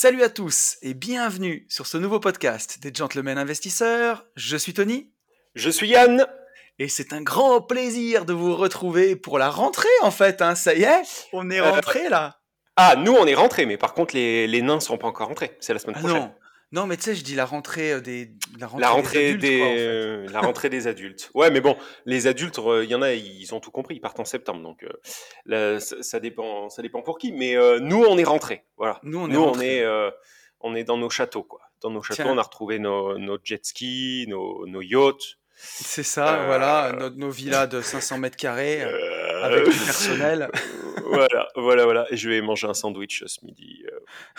[0.00, 4.24] Salut à tous et bienvenue sur ce nouveau podcast des Gentlemen Investisseurs.
[4.36, 5.10] Je suis Tony.
[5.56, 6.24] Je suis Yann.
[6.78, 10.40] Et c'est un grand plaisir de vous retrouver pour la rentrée en fait.
[10.40, 10.54] Hein.
[10.54, 12.38] Ça y est, on est Euh, rentré là.
[12.76, 15.56] Ah, nous on est rentrés, mais par contre les, les nains sont pas encore rentrés.
[15.58, 16.20] C'est la semaine Ah prochaine.
[16.20, 16.34] non,
[16.72, 19.40] non mais tu sais, je dis la rentrée euh, des la rentrée, La rentrée adultes,
[19.40, 19.78] des, quoi, en fait.
[19.78, 21.30] euh, la rentrée des adultes.
[21.34, 23.96] Ouais, mais bon, les adultes, euh, il y en a, ils ont tout compris.
[23.96, 24.88] Ils partent en septembre, donc euh,
[25.46, 27.32] là, ça, ça dépend, ça dépend pour qui.
[27.32, 28.64] Mais euh, nous, on est rentrés.
[28.76, 29.00] Voilà.
[29.02, 29.84] Nous on est nous, on est,
[30.60, 31.60] on est dans nos châteaux, quoi.
[31.80, 32.32] Dans nos châteaux, Tiens.
[32.32, 35.36] on a retrouvé nos, nos jet skis, nos, nos yachts.
[35.60, 39.78] C'est ça, Euh, voilà, nos, nos villas de 500 mètres carrés euh, Euh, avec du
[39.78, 40.48] personnel.
[41.06, 42.06] voilà, voilà, voilà.
[42.10, 43.98] Et je vais manger un sandwich ce midi euh,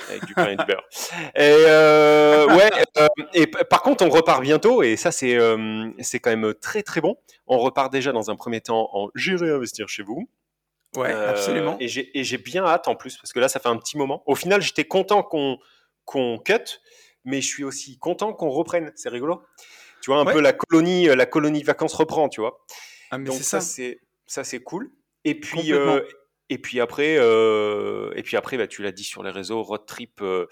[0.09, 0.83] avec du pain et du beurre.
[1.35, 2.69] Et euh, ouais.
[2.97, 6.83] euh, et par contre, on repart bientôt et ça c'est euh, c'est quand même très
[6.83, 7.17] très bon.
[7.47, 10.29] On repart déjà dans un premier temps en gérer investir chez vous.
[10.95, 11.77] Ouais, Euh, absolument.
[11.79, 13.97] Et j'ai et j'ai bien hâte en plus parce que là ça fait un petit
[13.97, 14.23] moment.
[14.25, 15.57] Au final, j'étais content qu'on
[16.05, 16.79] qu'on cut,
[17.25, 18.91] mais je suis aussi content qu'on reprenne.
[18.95, 19.43] C'est rigolo.
[20.01, 20.33] Tu vois un Ouais.
[20.33, 22.65] peu la colonie, euh, la colonie vacances reprend, tu vois.
[23.11, 24.91] Ah mais Donc c'est ça, c'est ça c'est cool.
[25.25, 26.01] Et puis euh,
[26.49, 29.85] et puis après euh, et puis après bah, tu l'as dit sur les réseaux road
[29.85, 30.45] trip euh,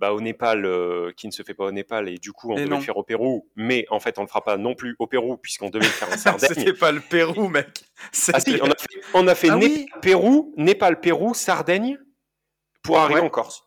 [0.00, 2.60] bah, au Népal qui ne se fait pas au Népal et du coup on Et
[2.60, 2.76] devait non.
[2.78, 5.36] le faire au Pérou mais en fait on le fera pas non plus au Pérou
[5.36, 6.50] puisqu'on devait le faire en Sardaigne.
[6.54, 7.84] C'était pas le Pérou, mec.
[8.32, 11.98] ah si, on a fait, on a fait Ah Népal, oui Pérou, Népal, Pérou, Sardaigne
[12.82, 13.26] pour arriver Ouais.
[13.26, 13.64] en Corse.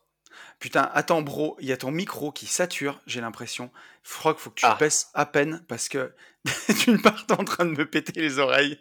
[0.62, 3.70] Putain, attends, bro, il y a ton micro qui sature, j'ai l'impression.
[4.04, 4.78] Je crois qu'il faut que tu Ah.
[4.80, 6.14] baisses à peine parce que
[6.86, 8.80] d'une part, t'es en train de me péter les oreilles.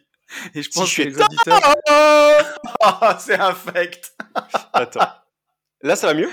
[0.54, 1.60] Et je Si je que fais les auditeurs.
[2.80, 4.14] Ah, c'est infect.
[4.72, 5.08] Attends.
[5.82, 6.30] Là ça va mieux?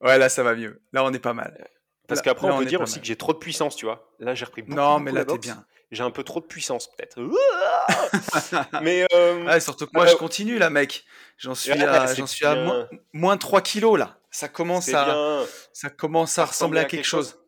[0.00, 0.82] Ouais, là, ça va mieux.
[0.94, 1.68] Là, on est pas mal.
[2.08, 3.00] parce qu'après on on peut dire aussi mal.
[3.02, 4.10] que j'ai trop de puissance, tu vois.
[4.18, 5.62] Là j'ai repris beaucoup, Non, mais là, t'es bien.
[5.90, 7.18] J'ai un peu trop de puissance peut-être.
[8.82, 11.04] mais euh, Ouais, surtout que moi, euh, je continue, là, mec.
[11.36, 14.18] J'en suis ouais, à, j'en suis à moins, moins de 3 kilos, là.
[14.30, 15.46] Ça commence à, bien.
[15.72, 17.40] ça commence à ressembler à quelque chose.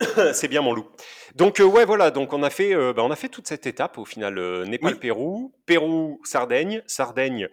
[0.32, 0.88] c'est bien mon loup.
[1.34, 3.66] Donc euh, ouais voilà, donc on a fait euh, bah, on a fait toute cette
[3.66, 4.98] étape au final euh, Népal Oui.
[4.98, 7.48] Pérou, Pérou Sardaigne, Sardaigne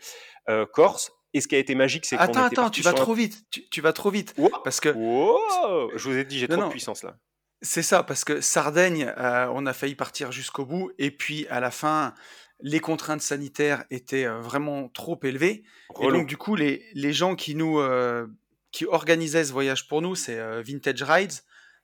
[0.49, 2.93] euh, Corse et ce qui a été magique c'est qu'on Attends, attends, tu vas un-
[2.93, 3.43] trop vite.
[3.51, 4.33] Tu, tu vas trop vite.
[4.63, 6.67] Parce que wow, je vous ai dit j'ai trop non.
[6.67, 7.17] de puissance là.
[7.61, 11.59] C'est ça, parce que Sardaigne, euh, on a failli partir jusqu'au bout, et puis à
[11.59, 12.13] la fin,
[12.59, 15.63] les contraintes sanitaires étaient euh, vraiment trop élevées.
[15.99, 18.27] Et donc, du coup, les, les gens qui nous euh,
[18.71, 21.33] qui organisaient ce voyage pour nous, c'est euh, Vintage Rides.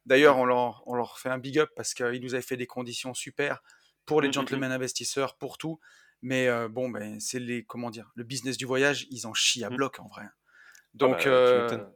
[0.06, 2.68] D'ailleurs, on leur, on leur fait un big up parce qu'ils nous avaient fait des
[2.68, 3.64] conditions super
[4.06, 5.80] pour les Mhm, gentlemen investisseurs, pour tout.
[6.22, 9.70] Mais bon, ben, c'est les comment dire, le business du voyage, ils en chient à
[9.70, 10.26] bloc en vrai.
[11.00, 11.28] Ah Donc,
[11.68, 11.94] bah,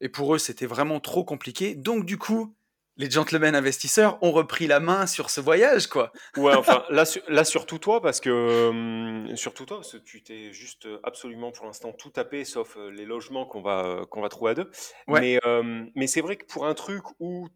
[0.00, 1.74] et pour eux, c'était vraiment trop compliqué.
[1.74, 2.56] Donc, du coup,
[2.98, 6.12] les gentlemen investisseurs ont repris la main sur ce voyage, quoi.
[6.36, 10.52] Ouais, enfin, là, là, surtout toi, parce que hum, surtout toi, parce que tu t'es
[10.52, 14.20] juste euh, absolument pour l'instant tout tapé, sauf euh, les logements qu'on va euh, qu'on
[14.20, 14.70] va trouver à deux.
[15.06, 15.20] Ouais.
[15.20, 17.48] Mais euh, mais c'est vrai que pour un truc où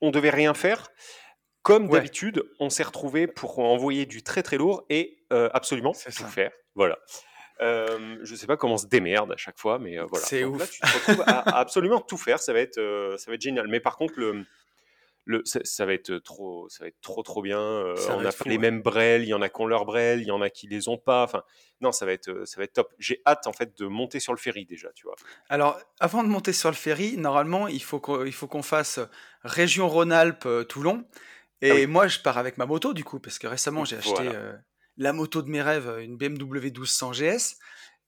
[0.00, 0.88] on devait rien faire,
[1.62, 1.98] comme Ouais.
[1.98, 6.26] d'habitude, on s'est retrouvé pour envoyer du très très lourd et euh, absolument tout ça.
[6.26, 6.50] faire.
[6.74, 6.98] Voilà.
[7.60, 10.24] Euh, je sais pas comment on se démerde à chaque fois, mais euh, voilà.
[10.26, 10.70] C'est Donc là, ouf.
[10.70, 12.40] tu te retrouves à, à absolument tout faire.
[12.40, 13.68] Ça va être euh, ça va être génial.
[13.68, 14.44] Mais par contre le
[15.26, 17.58] le, ça, ça va être trop, ça va être trop trop bien.
[17.58, 18.58] Euh, on pas fou, les ouais.
[18.58, 20.66] mêmes brels, il y en a qui ont leurs brels, il y en a qui
[20.66, 21.22] les ont pas.
[21.24, 21.42] Enfin,
[21.80, 22.92] non, ça va être, ça va être top.
[22.98, 25.14] J'ai hâte en fait de monter sur le ferry déjà, tu vois.
[25.48, 29.00] Alors, avant de monter sur le ferry, normalement, il faut qu'on il faut qu'on fasse
[29.44, 31.06] région Rhône-Alpes, Toulon.
[31.62, 31.86] Et Ah oui.
[31.86, 34.58] moi, je pars avec ma moto, du coup, parce que récemment, j'ai acheté Voilà.
[34.96, 37.56] La moto de mes rêves, euh, une BMW 1200 GS.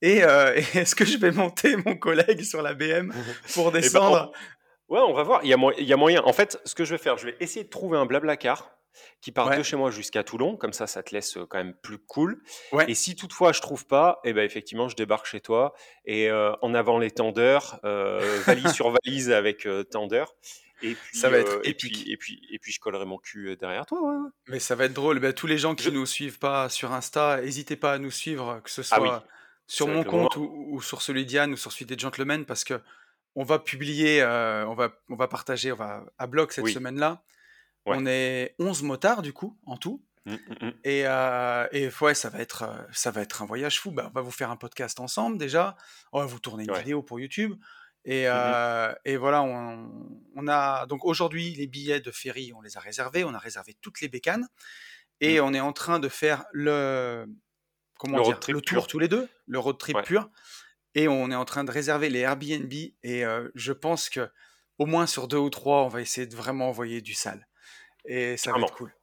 [0.01, 3.11] Et, euh, et est-ce que je vais monter mon collègue sur la BM
[3.53, 4.31] pour Eh ben, descendre?
[4.33, 4.37] On-
[4.89, 5.41] Ouais, on va voir.
[5.43, 6.21] Il y, a mo- il y a moyen.
[6.23, 8.71] En fait, ce que je vais faire, je vais essayer de trouver un blablacar
[9.19, 9.57] qui part Ouais.
[9.57, 10.55] de chez moi jusqu'à Toulon.
[10.55, 12.41] Comme ça, ça te laisse euh, quand même plus cool.
[12.71, 12.89] Ouais.
[12.89, 15.73] Et si toutefois je trouve pas, eh ben effectivement, je débarque chez toi
[16.05, 20.33] et euh, en avant les tendeurs, euh, valise sur valise avec tendeur.
[20.81, 21.93] Et puis, Ça va être euh, et épique.
[22.03, 24.01] puis, et puis, et puis, je collerai mon cul euh, derrière toi.
[24.01, 24.29] ouais, ouais.
[24.49, 25.19] Mais ça va être drôle.
[25.19, 28.11] Ben, tous les gens qui Je- nous suivent pas sur Insta, n'hésitez pas à nous
[28.11, 29.09] suivre, que ce soit Ah oui.
[29.65, 32.79] sur mon compte ou, ou sur celui d'Yann ou sur celui des Gentlemen, parce que
[33.35, 36.73] on va publier, euh, on, va, on va partager, on va à bloc cette Oui.
[36.73, 37.23] semaine-là.
[37.85, 37.95] Ouais.
[37.99, 40.03] On est 11 motards du coup, en tout.
[40.25, 40.71] Mmh, mmh, mmh.
[40.83, 43.91] Et, euh, et ouais, ça va être, ça va être un voyage fou.
[43.91, 45.77] Bah, on va vous faire un podcast ensemble déjà.
[46.11, 46.79] On va vous tourner une Ouais.
[46.79, 47.53] vidéo pour YouTube.
[48.09, 49.91] Et, Mmh euh, et voilà, on,
[50.35, 53.23] on a donc aujourd'hui les billets de ferry, on les a réservés.
[53.25, 54.47] On a réservé toutes les bécanes
[55.19, 55.43] et Mmh.
[55.43, 57.25] on est en train de faire le
[57.99, 58.87] comment Le dire le tour pur.
[58.87, 60.03] tous les deux, le road trip Ouais.
[60.03, 60.29] pur.
[60.95, 62.71] Et on est en train de réserver les Airbnb.
[63.03, 64.29] Et euh, je pense que
[64.77, 67.47] au moins sur deux ou trois, on va essayer de vraiment envoyer du sale.
[68.05, 68.93] Et ça va être cool.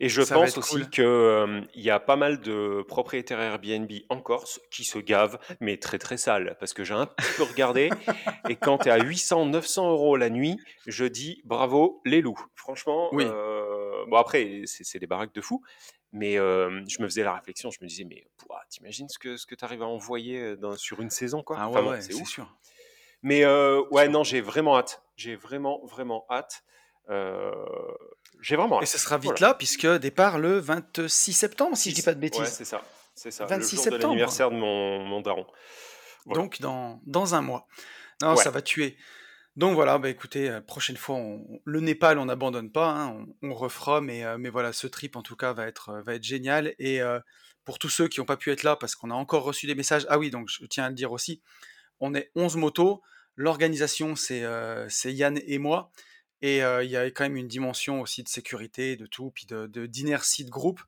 [0.00, 0.90] Et je Ça pense aussi cool.
[0.90, 5.76] que euh, y a pas mal de propriétaires Airbnb en Corse qui se gavent, mais
[5.76, 6.56] très très sales.
[6.60, 7.90] Parce que j'ai un petit peu regardé,
[8.48, 10.56] et quand tu es à 800, 900 euros la nuit,
[10.86, 12.40] je dis bravo les loups.
[12.54, 13.24] Franchement, Oui.
[13.26, 15.62] euh, bon après, c'est c'est des baraques de fous,
[16.12, 18.26] mais euh, je me faisais la réflexion, je me disais, mais
[18.70, 21.56] t'imagines ce que, ce que tu arrives à envoyer dans- sur une saison, quoi?
[21.58, 22.54] Ah ouais, Enfin bon, ouais, c'est sûr.
[23.22, 23.44] Mais
[23.90, 25.02] ouais, non, j'ai vraiment hâte.
[25.16, 26.62] J'ai vraiment, vraiment hâte.
[27.10, 27.50] Euh,
[28.40, 29.48] j'ai vraiment Et ce sera vite Voilà.
[29.48, 32.44] là, puisque départ le 26 septembre, si je dis pas de Ouais, bêtises.
[32.52, 32.82] c'est ça.
[33.14, 33.44] C'est ça.
[33.44, 34.12] Le 26 jour de septembre.
[34.12, 35.46] l'anniversaire de mon, mon daron.
[36.26, 36.42] Voilà.
[36.42, 37.66] Donc dans, dans un mois.
[38.22, 38.42] Non, Ouais.
[38.42, 38.96] ça va tuer.
[39.56, 43.50] Donc voilà, bah écoutez, euh, prochaine fois, on- le Népal, on n'abandonne pas, hein, on,
[43.50, 46.22] on refera, mais, euh, mais voilà, ce trip en tout cas va être, va être
[46.22, 46.74] génial.
[46.78, 47.18] Et euh,
[47.64, 49.74] pour tous ceux qui n'ont pas pu être là, parce qu'on a encore reçu des
[49.74, 51.42] messages, ah oui, donc je tiens à le dire aussi,
[51.98, 53.02] on est 11 motos,
[53.34, 55.90] l'organisation c'est euh, c'est Yann et moi,
[56.42, 59.66] et il y a quand même une dimension aussi de sécurité, de tout, puis de
[59.66, 60.80] de- d'inertie de groupe.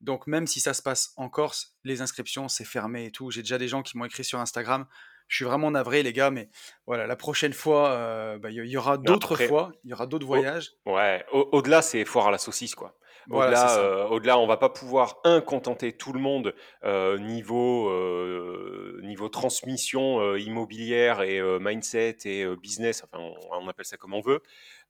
[0.00, 3.30] Donc même si ça se passe en Corse, les inscriptions c'est fermé et tout.
[3.30, 4.86] J'ai déjà des gens qui m'ont écrit sur Instagram.
[5.28, 6.50] Je suis vraiment navré les gars, mais
[6.86, 10.06] voilà, la prochaine fois, euh, bah, il y, aura d'autres après, fois, il y aura
[10.06, 10.70] d'autres au- voyages.
[10.86, 12.96] ouais, au- au-delà, c'est foire à la saucisse, quoi.
[13.28, 13.80] Voilà, Au-delà, ça.
[13.80, 16.54] euh, on va pas pouvoir un contenter tout le monde
[16.84, 23.02] euh, niveau euh, niveau transmission immobilière et mindset et business.
[23.02, 24.42] Enfin, on, on appelle ça comme on veut.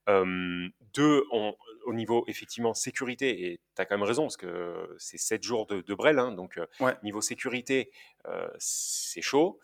[0.09, 1.55] Euh, deux, on-
[1.85, 5.65] au niveau effectivement sécurité, et tu as quand même raison, parce que c'est 7 jours
[5.67, 6.95] de, de Brel, hein, donc Ouais.
[7.03, 7.91] niveau sécurité,
[8.27, 9.59] euh, c'est chaud.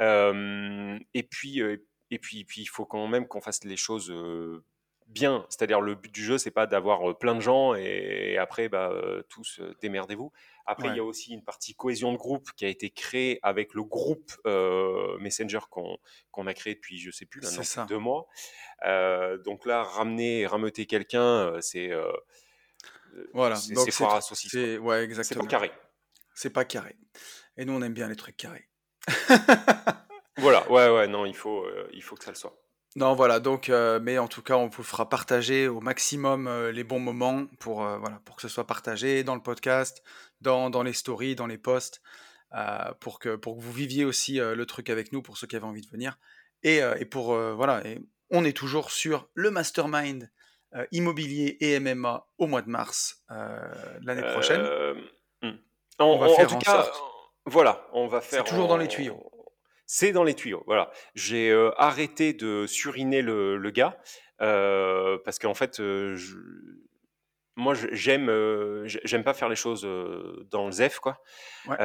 [0.00, 1.60] Euh, et puis,
[2.10, 4.10] et puis, puis, il faut quand même qu'on fasse les choses
[5.08, 5.46] bien.
[5.48, 8.90] C'est-à-dire, le but du jeu, c'est pas d'avoir euh, plein de gens et, après, bah,
[8.92, 10.32] euh, tous euh, démerdez-vous.
[10.66, 13.72] Après, il y a aussi une partie cohésion de groupe qui a été créée avec
[13.72, 18.28] le groupe euh, Messenger qu'on a créé depuis, je sais plus, maintenant, deux mois.
[18.84, 22.12] Euh, donc là, ramener, rameuter quelqu'un, c'est euh,
[23.32, 23.56] Voilà.
[23.56, 24.50] c'est foire à saucisse.
[24.52, 25.72] c'est pas carré.
[26.34, 26.96] C'est pas carré.
[27.56, 28.68] Et nous on aime bien les trucs carrés.
[30.36, 32.56] Voilà, ouais, ouais, non, il faut, il faut que ça le soit.
[32.96, 36.72] Non, voilà, donc, euh, mais en tout cas, on vous fera partager au maximum euh,
[36.72, 40.02] les bons moments pour, euh, voilà, pour que ce soit partagé dans le podcast,
[40.40, 42.00] dans, dans les stories, dans les posts,
[43.00, 45.66] pour, que, pour que vous viviez aussi le truc avec nous, pour ceux qui avaient
[45.66, 46.16] envie de venir.
[46.62, 48.00] Et, et pour, voilà, et
[48.30, 50.30] on est toujours sur le mastermind
[50.90, 53.22] immobilier et MMA au mois de mars
[54.00, 54.62] l'année prochaine.
[55.42, 55.50] Hmm.
[55.98, 57.02] en, On va en- en faire tout en cas, sorte.
[57.44, 58.44] voilà, on va C'est faire.
[58.44, 59.30] toujours dans les tuyaux.
[59.90, 60.90] C'est dans les tuyaux, voilà.
[61.14, 63.98] J'ai euh, arrêté de suriner le, le gars
[64.42, 66.36] euh, parce qu'en fait, euh, je-
[67.56, 68.30] moi, j'aime,
[68.84, 69.82] j'ai- j'aime pas faire les choses
[70.50, 71.20] dans le zef, quoi.
[71.66, 71.76] Ouais.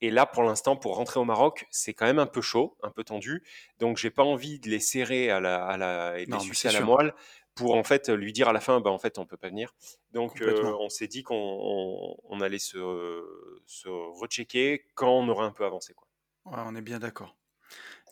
[0.00, 2.90] Et là, pour l'instant, pour rentrer au Maroc, c'est quand même un peu chaud, un
[2.90, 3.42] peu tendu.
[3.80, 6.42] Donc, j'ai pas envie de les serrer à la, à la, et de Non, les
[6.44, 7.14] sucer à la moelle
[7.54, 9.74] pour en fait lui dire à la fin, bah en fait, on peut pas venir.
[10.12, 12.78] Donc, euh, on s'est dit qu'on on, on allait se,
[13.66, 16.07] se rechecker quand on aura un peu avancé, quoi.
[16.50, 17.36] Ouais, on est bien d'accord.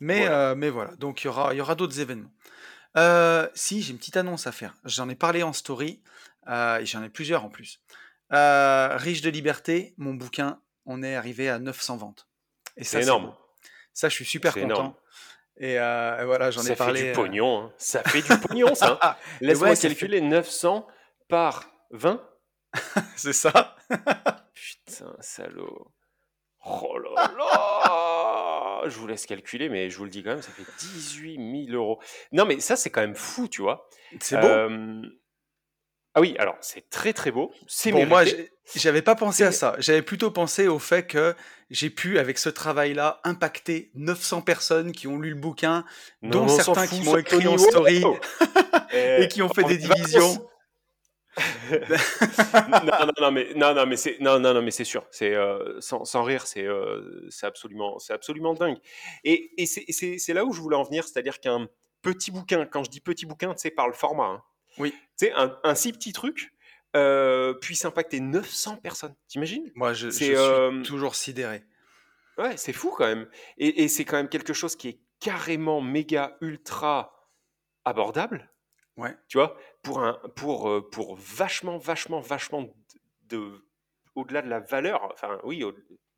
[0.00, 0.50] Mais, Voilà.
[0.50, 2.30] euh, mais voilà, donc il y aura, il y aura d'autres événements.
[2.96, 4.74] Euh, si, j'ai une petite annonce à faire.
[4.84, 6.02] J'en ai parlé en story,
[6.48, 7.80] euh, et j'en ai plusieurs en plus.
[8.32, 12.28] Euh, Riche de liberté, mon bouquin, on est arrivé à 900 ventes.
[12.76, 13.26] Et C'est ça, c'est énorme.
[13.26, 13.34] beau.
[13.92, 14.88] Ça, je suis super C'est énorme.
[14.88, 15.00] content.
[15.58, 17.72] Et, euh, et voilà, j'en ai Ça fait du euh, pognon, hein.
[17.78, 18.98] Ça fait du pognon, ça.
[19.40, 20.86] Et Laisse-moi ouais, ça fait- calculer 900
[21.28, 22.22] par 20.
[23.16, 23.74] C'est ça.
[24.52, 25.90] Putain, salaud.
[26.66, 28.05] Oh là là
[28.88, 31.76] Je vous laisse calculer, mais je vous le dis quand même, ça fait 18 000
[31.76, 32.00] euros.
[32.32, 33.88] Non, mais ça, c'est quand même fou, tu vois.
[34.20, 34.46] C'est beau.
[34.46, 35.02] Euh,
[36.14, 37.52] Ah oui, alors, c'est très très beau.
[37.66, 38.24] C'est Bon, moi,
[38.74, 39.74] j'avais pas pensé à ça.
[39.78, 41.34] J'avais plutôt pensé au fait que
[41.70, 45.84] j'ai pu, avec ce travail-là, impacter 900 personnes qui ont lu le bouquin,
[46.22, 48.02] Non, dont certains qui m'ont écrit en story
[48.92, 50.48] Eh, et qui ont fait on des divisions.
[51.70, 55.06] Non, non, non, mais non, non, mais c'est non, non, non, mais c'est sûr.
[55.10, 58.78] C'est euh, sans, sans rire, c'est euh, c'est absolument, c'est absolument dingue.
[59.24, 61.68] Et, et c'est- c'est c'est là où je voulais en venir, c'est-à-dire qu'un
[62.02, 64.42] petit bouquin, quand je dis petit bouquin, sais, par le format, hein,
[64.78, 64.92] Oui.
[65.18, 66.52] tu sais, un, un si petit truc
[66.94, 69.14] euh, puisse impacter 900 personnes.
[69.28, 69.70] T'imagines?
[69.74, 71.64] Moi, je, je C'est, suis toujours sidéré.
[72.38, 73.28] Ouais, c'est fou quand même.
[73.58, 77.30] Et, et c'est quand même quelque chose qui est carrément méga ultra
[77.84, 78.50] abordable
[78.96, 79.14] Ouais.
[79.28, 82.68] tu vois, pour, un, pour, euh, pour vachement, vachement, vachement
[83.28, 83.62] de
[84.14, 85.62] au-delà de la valeur, enfin oui,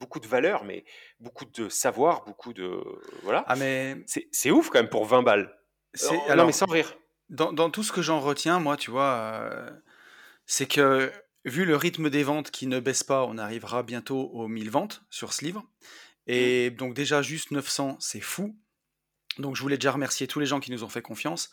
[0.01, 0.85] beaucoup de valeur, mais
[1.19, 2.81] beaucoup de savoir, beaucoup de
[3.25, 3.45] voilà.
[3.49, 5.59] Ah mais c'est ouf quand même pour 20 balles.
[5.95, 6.97] C'est non, alors mais sans rire.
[7.29, 9.71] dans, dans tout ce que j'en retiens, moi, tu vois, euh,
[10.47, 11.13] c'est que
[11.45, 15.03] vu le rythme des ventes qui ne baisse pas, on arrivera bientôt aux 1000 ventes
[15.11, 15.65] sur ce livre.
[16.27, 18.57] Et donc déjà juste 900, c'est fou.
[19.39, 21.51] Donc je voulais déjà remercier tous les gens qui nous ont fait confiance.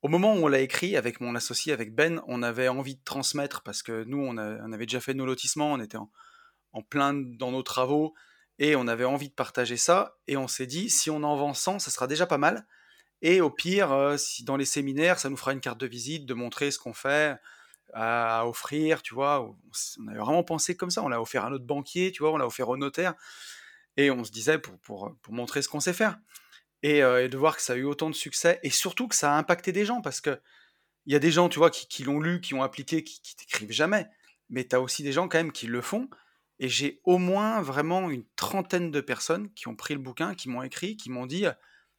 [0.00, 3.02] Au moment où on l'a écrit avec mon associé, avec Ben, on avait envie de
[3.04, 7.50] transmettre parce que nous, on, avait déjà fait nos lotissements, on était en, plein dans
[7.50, 8.14] nos travaux
[8.60, 10.16] et on avait envie de partager ça.
[10.28, 12.64] Et on s'est dit, si on en vend 100, ça sera déjà pas mal.
[13.22, 16.26] Et au pire, euh, si dans les séminaires, ça nous fera une carte de visite,
[16.26, 17.36] de montrer ce qu'on fait,
[17.92, 19.42] à, à offrir, tu vois.
[19.98, 21.02] On, avait vraiment pensé comme ça.
[21.02, 23.14] On l'a offert à notre banquier, tu vois, on l'a offert au notaire.
[23.96, 26.18] Et on se disait pour montrer ce qu'on sait faire.
[26.82, 29.36] Et, de voir que ça a eu autant de succès, et surtout que ça a
[29.36, 30.40] impacté des gens, parce que
[31.06, 33.34] il y a des gens, tu vois, qui, l'ont lu, qui ont appliqué, qui, qui
[33.34, 34.06] t'écrivent jamais.
[34.50, 36.10] Mais tu as aussi des gens quand même qui le font.
[36.58, 40.48] Et j'ai au moins vraiment une trentaine de personnes qui ont pris le bouquin, qui
[40.48, 41.46] m'ont écrit, qui m'ont dit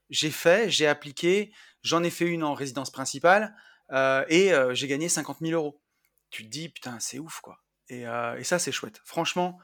[0.09, 3.55] j'ai fait, j'ai appliqué, j'en ai fait une en résidence principale
[4.29, 5.81] et j'ai gagné 50 000 euros.
[6.29, 7.59] Tu te dis putain, c'est ouf quoi.
[7.87, 8.03] Et,
[8.43, 9.01] ça, c'est chouette.
[9.05, 9.59] Franchement,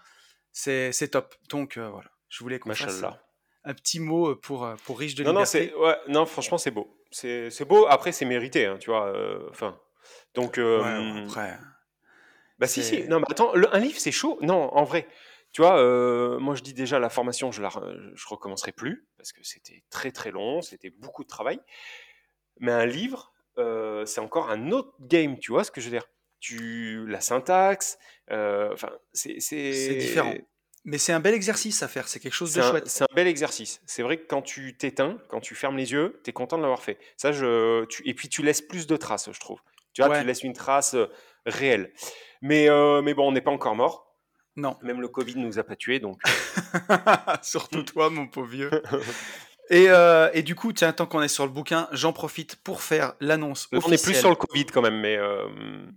[0.52, 1.36] c'est top.
[1.50, 3.04] Donc voilà, je voulais qu'on fasse.
[3.66, 5.70] Un petit mot pour, euh, pour Riche de Non, non, Liberté.
[5.70, 6.96] c'est ouais, non, franchement, c'est beau.
[7.12, 7.86] C'est c'est beau.
[7.88, 9.08] Après, c'est mérité, hein, tu vois.
[9.08, 9.80] euh, Enfin,
[10.34, 11.58] donc, euh, Ouais, après,
[12.60, 13.04] bah si, si.
[13.08, 14.38] Non, mais attends, le- un livre, c'est chaud?
[14.42, 15.08] Non, en vrai.
[15.52, 17.70] Tu vois, euh, moi, je dis déjà la formation, je la,
[18.14, 21.60] je recommencerai plus parce que c'était très très long, c'était beaucoup de travail.
[22.60, 25.92] Mais un livre, euh, c'est encore un autre game, tu vois ce que je veux
[25.92, 26.08] dire?
[26.42, 27.98] Tu la syntaxe,
[28.32, 30.34] euh, enfin, c'est différent.
[30.86, 32.88] Mais c'est un bel exercice à faire, c'est quelque chose de un, chouette.
[32.88, 33.82] c'est un bel exercice.
[33.88, 36.62] C'est vrai que quand tu t'éteins, quand tu fermes les yeux, tu es content de
[36.62, 37.00] l'avoir fait.
[37.18, 39.60] Ça, je, tu- et puis tu laisses plus de traces, je trouve.
[39.94, 41.08] Tu vois, tu laisses une trace euh,
[41.46, 41.92] réelle.
[42.42, 44.16] Mais, euh, mais bon, on n'est pas encore mort.
[44.58, 44.78] non.
[44.84, 46.22] Même le Covid nous a pas tués, donc.
[47.42, 48.70] Surtout toi, mon pauvre vieux.
[49.72, 52.82] Et, euh, et du coup, tiens, tant qu'on est sur le bouquin, j'en profite pour
[52.84, 54.30] faire l'annonce Là, on est plus sur officielle.
[54.30, 55.18] le Covid quand même, mais.
[55.18, 55.48] euh,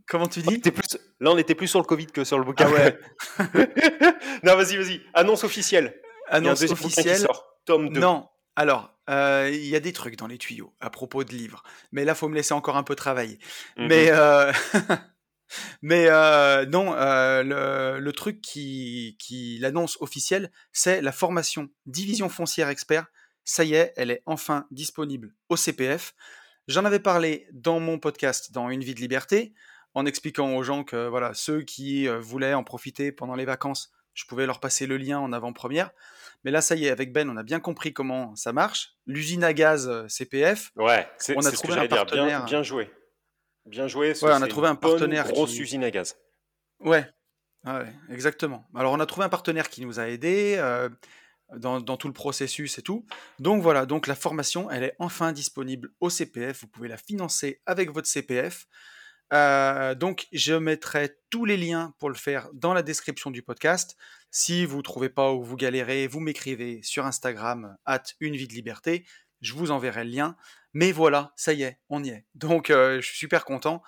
[0.09, 2.45] Comment tu on dis plus- Là, on était plus sur le Covid que sur le
[2.45, 2.67] bouquin.
[2.69, 2.99] Ah ouais,
[4.43, 5.01] non, vas-y, vas-y.
[5.15, 5.95] Annonce officielle.
[5.95, 7.19] Il y a un annonce bouquin qui officielle.
[7.19, 7.45] sort.
[7.67, 8.01] Tome 2.
[8.01, 8.29] Non.
[8.57, 11.63] Alors, euh, il y a des trucs dans les tuyaux à propos de livres.
[11.93, 13.39] Mais là, faut me laisser encore un peu travailler.
[13.77, 14.53] Mais, Mhm.
[15.83, 22.29] mais euh, non, euh, le, le truc qui, qui l'annonce officielle, c'est la formation Division
[22.29, 23.07] foncière expert.
[23.49, 26.15] Ça y est, elle est enfin disponible au CPF.
[26.67, 29.55] J'en avais parlé dans mon podcast, dans Une vie de liberté,
[29.95, 33.91] en expliquant aux gens que voilà, ceux qui euh, voulaient en profiter pendant les vacances,
[34.13, 35.93] je pouvais leur passer le lien en avant-première.
[36.45, 38.99] Mais là, ça y est, avec Ben, on a bien compris comment ça marche.
[39.07, 42.05] L'usine à gaz euh, CPF, Ouais, c'est on a c'est ce que j'allais dire.
[42.05, 42.91] Bien, bien joué.
[43.65, 44.09] Bien joué.
[44.09, 46.19] Ouais, on a trouvé une un bonne partenaire grosse qui, usine à gaz.
[46.81, 47.07] Ouais,
[47.65, 48.69] ouais, exactement.
[48.75, 50.91] Alors on a trouvé un partenaire qui nous a aidés euh,
[51.57, 53.07] dans, tout le processus et tout.
[53.39, 56.61] Donc voilà, donc la formation, elle est enfin disponible au CPF.
[56.61, 58.67] Vous pouvez la financer avec votre CPF.
[59.33, 63.97] Euh, donc je mettrai tous les liens pour le faire dans la description du podcast.
[64.31, 68.49] Si vous ne trouvez pas ou vous galérez, vous m'écrivez sur Instagram, at une vie
[68.49, 69.07] de liberté.
[69.41, 70.37] Je vous enverrai le lien.
[70.75, 72.27] Mais voilà, ça y est, on y est.
[72.35, 73.83] Donc euh, je suis super content.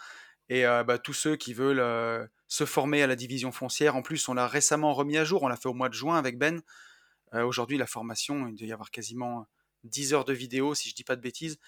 [0.48, 4.28] Et euh, bah, tous ceux qui veulent se former à la division foncière, en plus,
[4.28, 6.60] on l'a récemment remis à jour, on l'a fait au mois de juin avec Ben.
[7.34, 9.46] Euh, Aujourd'hui, la formation, il doit y avoir quasiment
[9.84, 11.58] 10 heures de vidéo, si je dis pas de bêtises.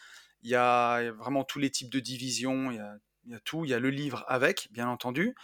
[0.43, 2.81] Il y a vraiment tous les types de divisions, il y
[3.35, 3.65] a, tout.
[3.65, 5.35] Il y a le livre avec, bien entendu,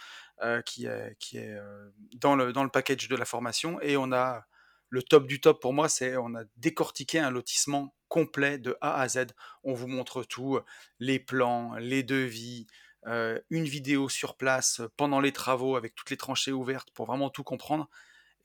[0.41, 3.79] euh, qui est, euh, dans, le, package de la formation.
[3.81, 4.45] Et on a
[4.89, 8.99] le top du top pour moi, c'est on a décortiqué un lotissement complet de A
[8.99, 9.27] à Z.
[9.63, 10.59] On vous montre tout,
[10.99, 12.67] les plans, les devis,
[13.05, 17.43] une vidéo sur place pendant les travaux avec toutes les tranchées ouvertes pour vraiment tout
[17.43, 17.87] comprendre.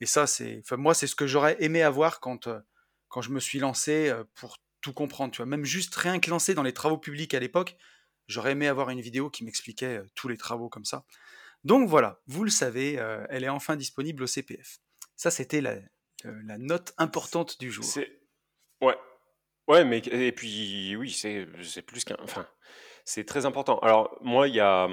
[0.01, 2.59] Et ça, c'est, enfin, moi, c'est ce que j'aurais aimé avoir quand, euh,
[3.07, 5.31] quand je me suis lancé euh, pour tout comprendre.
[5.31, 7.75] Tu vois, même juste rien que lancé dans les travaux publics à l'époque,
[8.27, 11.05] j'aurais aimé avoir une vidéo qui m'expliquait euh, tous les travaux comme ça.
[11.63, 12.93] Donc voilà, vous le savez,
[13.29, 14.77] elle est enfin disponible au CPF.
[15.15, 15.77] Ça, c'était la,
[16.23, 17.83] la note importante du jour.
[17.83, 18.19] C'est
[18.81, 18.95] ouais,
[19.67, 22.47] ouais, mais et puis oui, c'est c'est plus qu'un, enfin,
[23.03, 23.79] c'est très important.
[23.79, 24.87] Alors moi, il y a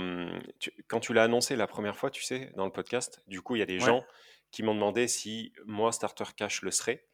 [0.60, 3.56] tu- quand tu l'as annoncé la première fois, tu sais, dans le podcast, du coup,
[3.56, 4.04] il y a des Ouais, gens
[4.52, 7.04] qui m'ont demandé si moi Starter Cash le serait.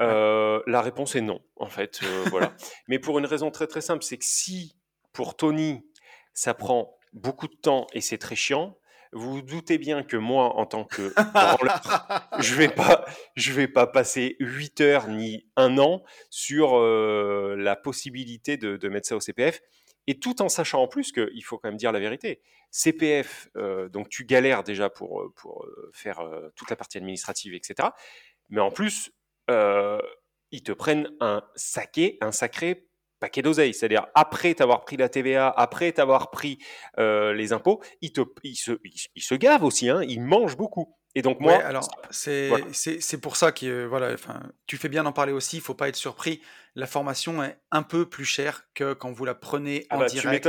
[0.00, 2.54] Euh, la réponse est non, en fait, euh, voilà.
[2.86, 4.76] Mais pour une raison très très simple, c'est que si
[5.12, 5.84] pour Tony
[6.32, 8.78] ça prend beaucoup de temps et c'est très chiant,
[9.12, 11.12] vous vous doutez bien que moi, en tant que
[12.38, 17.74] je vais pas, je vais pas passer 8 heures ni un an sur euh, la
[17.74, 19.60] possibilité de, de mettre ça au CPF.
[20.10, 22.40] Et tout en sachant en plus qu'il faut quand même dire la vérité.
[22.70, 23.50] CPF,
[23.92, 26.20] donc tu galères déjà pour, pour faire
[26.56, 27.90] toute la partie administrative, etc.
[28.48, 29.12] Mais en plus,
[29.48, 31.42] ils te prennent un
[32.22, 32.88] un sacré
[33.20, 33.74] paquet d'oseille.
[33.74, 36.58] C'est-à-dire, après t'avoir pris la TVA, après t'avoir pris
[36.96, 40.97] les impôts, ils, te, ils, se gavent aussi, hein, ils mangent beaucoup.
[41.18, 45.12] Et donc moi, alors c'est c'est pour ça que voilà, enfin, tu fais bien d'en
[45.12, 45.56] parler aussi.
[45.56, 46.40] Il faut pas être surpris.
[46.76, 50.06] La formation est un peu plus chère que quand vous la prenez ah en bah,
[50.06, 50.48] direct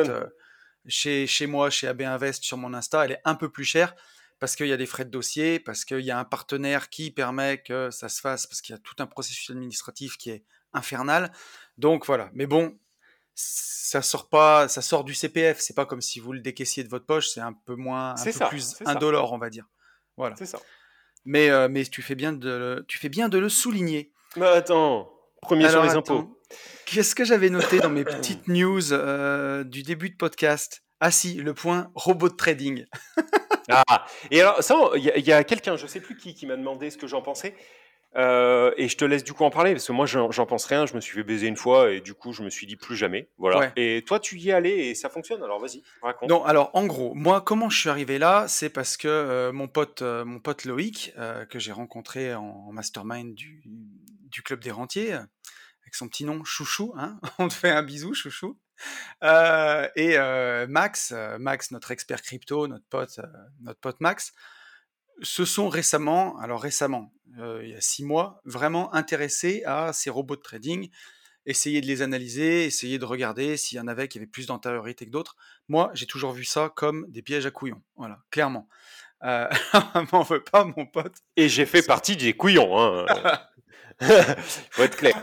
[0.88, 3.03] chez chez moi, chez AB Invest sur mon Insta.
[3.03, 3.95] Elle est un peu plus chère
[4.38, 7.09] parce qu'il y a des frais de dossier, parce qu'il y a un partenaire qui
[7.09, 10.43] permet que ça se fasse, parce qu'il y a tout un processus administratif qui est
[10.71, 11.31] infernal.
[11.79, 12.29] Donc voilà.
[12.33, 12.77] Mais bon,
[13.33, 15.59] ça sort pas, ça sort du CPF.
[15.61, 17.29] C'est pas comme si vous le décaissiez de votre poche.
[17.29, 19.65] C'est un peu moins, un peu plus indolore, on va dire.
[20.19, 20.35] Voilà.
[20.35, 20.59] C'est ça.
[21.23, 24.11] Mais, euh, mais tu fais bien de, tu fais bien de le souligner.
[24.35, 25.09] Mais attends,
[25.41, 26.38] premier sur les impôts.
[26.85, 30.83] Qu'est-ce que j'avais noté dans mes petites news euh, du début de podcast?
[30.99, 32.85] Ah si, le point robot de trading.
[33.69, 36.89] ah, et alors ça, il y a, quelqu'un, je sais plus qui, qui m'a demandé
[36.89, 37.55] ce que j'en pensais.
[38.15, 40.85] Euh, et je te laisse du coup en parler parce que moi j'en pense rien.
[40.85, 42.95] Je me suis fait baiser une fois et du coup je me suis dit plus
[42.95, 43.29] jamais.
[43.37, 43.71] Voilà.
[43.75, 45.43] Et toi tu y es allé et ça fonctionne.
[45.43, 46.29] Alors vas-y, raconte.
[46.29, 49.67] Non, alors en gros, moi comment je suis arrivé là, c'est parce que euh, mon
[49.67, 51.13] pote, euh, mon pote Loïc
[51.49, 56.93] que j'ai rencontré en, mastermind du, du club des rentiers avec son petit nom Chouchou.
[56.97, 58.57] Hein On te fait un bisou, Chouchou.
[59.21, 60.17] et
[60.67, 63.19] Max, Max notre expert crypto, notre pote,
[63.61, 64.33] notre pote Max
[65.21, 70.09] se sont récemment, alors récemment, euh, il y a six mois, vraiment intéressés à ces
[70.09, 70.89] robots de trading,
[71.45, 75.05] essayer de les analyser, essayer de regarder s'il y en avait qui avaient plus d'antériorité
[75.05, 75.35] que d'autres.
[75.67, 78.67] Moi, j'ai toujours vu ça comme des pièges à couillons, voilà, clairement.
[79.23, 79.47] Euh,
[80.11, 81.15] m'en veux pas, mon pote.
[81.35, 83.05] Et j'ai fait partie des couillons, hein.
[84.71, 85.21] Faut être clair.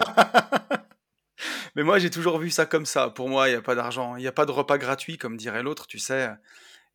[1.75, 3.09] Mais moi, j'ai toujours vu ça comme ça.
[3.09, 5.37] Pour moi, il n'y a pas d'argent, il n'y a pas de repas gratuit, comme
[5.37, 6.29] dirait l'autre, tu sais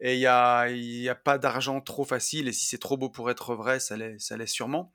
[0.01, 3.09] et il n'y a, y a pas d'argent trop facile, et si c'est trop beau
[3.09, 4.93] pour être vrai, ça l'est, sûrement,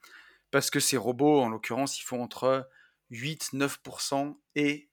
[0.50, 2.68] parce que ces robots, en l'occurrence, ils font entre
[3.10, 4.90] 8, 9% et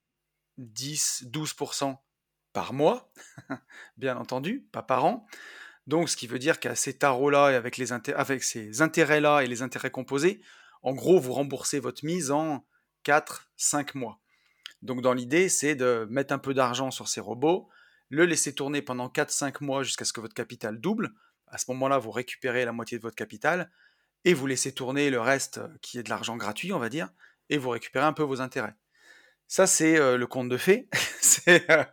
[0.58, 1.97] 10, 12%
[2.54, 3.12] par mois,
[3.97, 5.26] bien entendu, pas par an.
[5.88, 9.47] Donc, ce qui veut dire qu'à ces tarots-là et avec, les avec ces intérêts-là et
[9.47, 10.41] les intérêts composés,
[10.84, 12.65] en gros, vous remboursez votre mise en
[13.02, 14.19] 4, 5 mois.
[14.84, 17.67] Donc, dans l'idée, c'est de mettre un peu d'argent sur ces robots,
[18.13, 21.13] le laisser tourner pendant 4-5 mois jusqu'à ce que votre capital double.
[21.47, 23.71] À ce moment-là, vous récupérez la moitié de votre capital
[24.23, 27.10] et vous laissez tourner le reste euh, qui est de l'argent gratuit, on va dire,
[27.49, 28.76] et vous récupérez un peu vos intérêts.
[29.47, 30.89] Ça, c'est euh, le conte de fées.
[31.47, 31.84] Euh,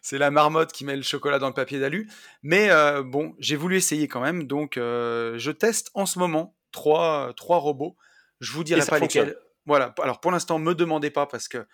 [0.00, 2.10] c'est la marmotte qui met le chocolat dans le papier d'alu.
[2.42, 2.70] Mais
[3.02, 4.46] bon, j'ai voulu essayer quand même.
[4.46, 7.94] Donc, je teste en ce moment trois, trois robots.
[8.40, 9.36] Je vous dirai pas lesquels.
[9.66, 9.94] Voilà.
[10.02, 11.66] Alors, pour l'instant, me demandez pas parce que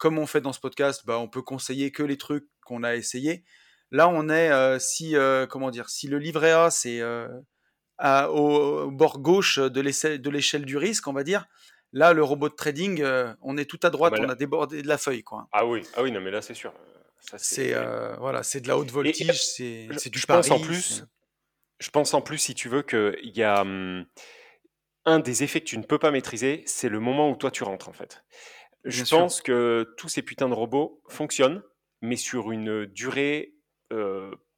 [0.00, 2.94] comme on fait dans ce podcast, bah, on peut conseiller que les trucs qu'on a
[2.94, 3.42] essayés.
[3.90, 7.28] Là, on est, euh, si, euh, comment dire, si le livret A, c'est euh,
[8.28, 9.80] au, bord gauche de
[10.30, 11.46] l'échelle du risque, on va dire,
[11.92, 13.04] là, le robot de trading,
[13.42, 15.24] on est tout à droite, ah bah on a débordé de la feuille.
[15.24, 15.48] Quoi.
[15.50, 16.72] Ah oui, ah oui non, mais là, c'est sûr.
[17.36, 17.74] C'est
[18.18, 21.04] voilà, c'est de la haute voltige, c'est du je pense en plus,
[21.80, 24.06] Je pense en plus, si tu veux, qu'il y a hum,
[25.04, 27.64] un des effets que tu ne peux pas maîtriser, c'est le moment où toi tu
[27.64, 28.22] rentres en fait.
[28.84, 31.62] Je pense que tous ces putains de robots fonctionnent,
[32.00, 33.54] mais sur une durée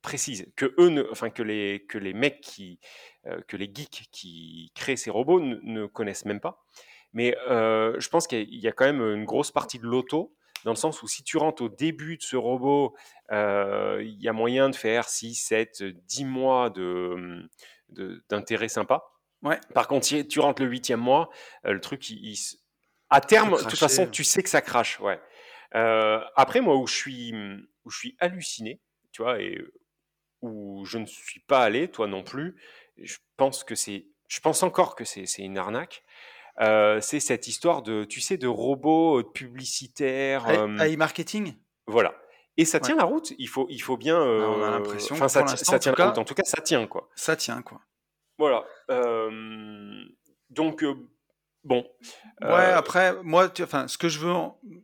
[0.02, 0.52] précise.
[0.56, 2.80] Que eux, enfin que les que les mecs qui,
[3.48, 6.64] que les geeks qui créent ces robots ne, connaissent même pas.
[7.12, 10.76] Mais je pense qu'il y a quand même une grosse partie de l'auto dans le
[10.76, 12.94] sens où si tu rentres au début de ce robot,
[13.30, 17.48] il y a moyen de faire 6, 7, 10 mois de,
[18.28, 19.04] d'intérêt sympa.
[19.42, 19.58] Ouais.
[19.74, 21.30] Par contre, si tu rentres le huitième mois,
[21.64, 22.36] le truc, il,
[23.10, 25.20] à terme, de toute façon, tu sais que ça crache, ouais.
[25.74, 27.34] Euh, après, moi, où je suis,
[27.84, 28.80] où je suis halluciné,
[29.12, 29.58] tu vois, et
[30.40, 32.56] où je ne suis pas allé, toi non plus,
[32.98, 36.04] je pense que c'est, je pense encore que c'est, une arnaque.
[36.60, 40.48] Euh, c'est cette histoire de, tu sais, de robots publicitaires.
[40.48, 41.54] Euh, marketing?
[41.86, 42.14] Voilà.
[42.58, 43.32] Et ça tient la route.
[43.38, 44.18] Il faut, il faut bien.
[44.18, 45.14] Bah, on a l'impression.
[45.14, 46.18] Enfin, ça, ça, tient la route.
[46.18, 47.08] En tout cas, ça tient quoi.
[47.14, 47.80] Ça tient quoi.
[48.36, 48.66] Voilà.
[50.50, 50.84] donc
[51.64, 51.88] Bon.
[52.40, 54.32] Ouais, euh, après, moi, enfin, ce que je veux,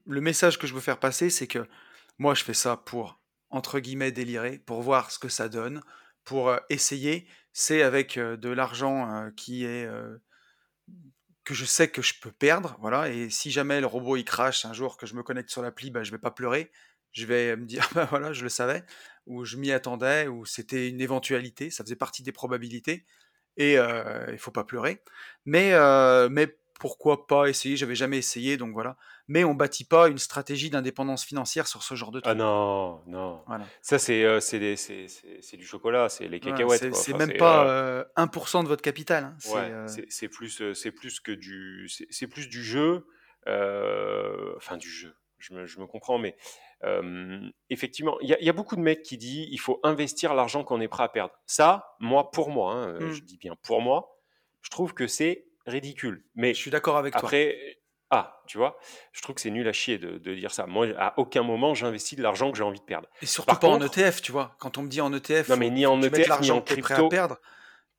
[0.06, 1.66] le message que je veux faire passer, c'est que
[2.18, 5.82] moi, je fais ça pour, entre guillemets, délirer, pour voir ce que ça donne,
[6.24, 7.26] pour euh, essayer.
[7.52, 9.88] C'est avec euh, de l'argent qui est.
[11.44, 13.08] que je sais que je peux perdre, voilà.
[13.08, 15.90] Et si jamais le robot il crache un jour que je me connecte sur l'appli,
[15.90, 16.70] bah, je vais pas pleurer.
[17.10, 18.84] Je vais me dire, bah voilà, je le savais,
[19.26, 23.04] ou je m'y attendais, ou c'était une éventualité, ça faisait partie des probabilités
[23.56, 25.02] et il faut pas pleurer.
[25.44, 25.72] Mais,
[26.28, 28.96] mais pourquoi pas essayer J'avais jamais essayé, donc voilà.
[29.26, 32.38] Mais on bâtit pas une stratégie d'indépendance financière sur ce genre de Ah truc.
[32.38, 33.42] non, non.
[33.46, 33.66] Voilà.
[33.82, 34.40] Ça, c'est euh,
[35.56, 36.80] du chocolat, c'est les cacahuètes.
[36.80, 36.98] c'est quoi.
[36.98, 39.24] c'est Enfin, même pas euh, euh, 1% de votre capital.
[39.24, 39.36] hein.
[39.38, 43.06] C'est, Ouais, euh, c'est plus, euh, plus que du, c'est plus du jeu,
[43.46, 45.14] euh, enfin du jeu.
[45.38, 46.36] Je me, je me comprends, mais
[47.70, 50.34] effectivement, il y, a- il y a beaucoup de mecs qui disent il faut investir
[50.34, 51.32] l'argent qu'on est prêt à perdre.
[51.46, 54.16] Ça, moi, pour moi, hein, hmm, je dis bien pour moi,
[54.62, 56.22] je trouve que c'est ridicule.
[56.36, 57.20] je Mais suis d'accord avec toi.
[57.22, 57.78] après,
[58.10, 58.78] ah, tu vois,
[59.12, 60.66] je trouve que c'est nul à chier de, de dire ça.
[60.66, 63.08] Moi, à aucun moment, j'investis de l'argent que j'ai envie de perdre.
[63.20, 64.56] Et surtout Par pas en ETF, tu vois.
[64.58, 66.78] Quand on me dit en ETF, non, mais ni en ETF, ni l'argent en prêt
[66.78, 67.38] à crypto, perdre.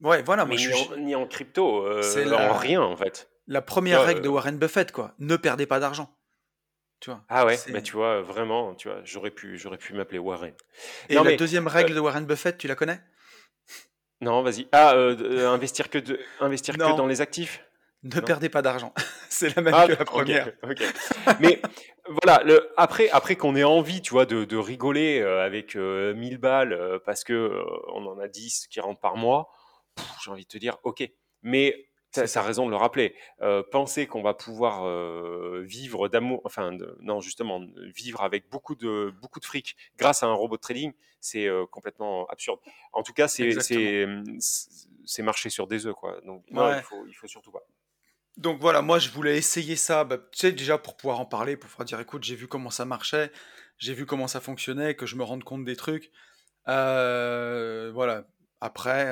[0.02, 0.94] Ouais, voilà, moi mais je ni suis.
[0.94, 3.30] en, ni en crypto, C'est euh, en la, rien en fait.
[3.48, 5.14] la première règle de euh, Warren Buffett, quoi.
[5.20, 6.16] Ne perdez pas d'argent.
[7.02, 7.24] Tu vois.
[7.30, 7.82] Ah ouais, C'est...
[7.84, 10.54] tu vois, vraiment, tu vois, j'aurais pu, j'aurais pu m'appeler Warren.
[11.10, 13.00] Et Non la mais, deuxième euh, règle de Warren Buffett, tu la connais?
[14.22, 14.68] Non, vas-y.
[14.72, 17.64] Ah, euh, euh, investir que de, investir que dans les actifs?
[18.04, 18.22] ne Non?
[18.22, 18.94] perdez pas d'argent.
[19.30, 20.52] C'est la même Ah, que la première.
[21.40, 21.62] Mais
[22.08, 26.14] voilà, le, après, après qu'on ait envie, tu vois, de, de rigoler euh, avec euh,
[26.16, 29.50] 1000 balles euh, parce que euh, on en a 10 qui rentrent par mois,
[30.24, 31.04] j'ai envie de te dire, ok.
[31.44, 32.42] Mais as, ça.
[32.42, 33.16] raison de le rappeler.
[33.42, 37.62] Euh, penser qu'on va pouvoir euh, vivre d'amour, enfin, de- non, justement,
[37.96, 41.66] vivre avec beaucoup de, beaucoup de fric grâce à un robot de trading, c'est euh,
[41.66, 42.60] complètement absurde.
[42.94, 44.24] En tout cas, c'est Exactement.
[45.06, 46.20] c'est marcher sur des œufs, quoi.
[46.26, 47.64] Donc, non, il faut, il faut surtout pas.
[48.38, 51.58] Donc voilà, moi je voulais essayer ça, bah, tu sais, déjà pour pouvoir en parler,
[51.58, 53.34] pour pouvoir dire, écoute, j'ai vu comment ça marchait,
[53.78, 56.10] j'ai vu comment ça fonctionnait, que je me rende compte des trucs.
[56.66, 58.24] Voilà.
[58.62, 59.06] Après,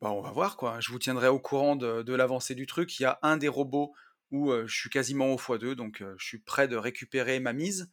[0.00, 0.78] bah, on va voir quoi.
[0.80, 2.98] Je vous tiendrai au courant de, l'avancée du truc.
[3.00, 3.94] Il y a un des robots
[4.30, 7.90] où je suis quasiment au x2, donc je suis prêt de récupérer ma mise.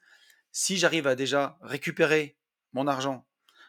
[0.52, 2.38] Si j'arrive à déjà récupérer
[2.74, 3.26] mon argent,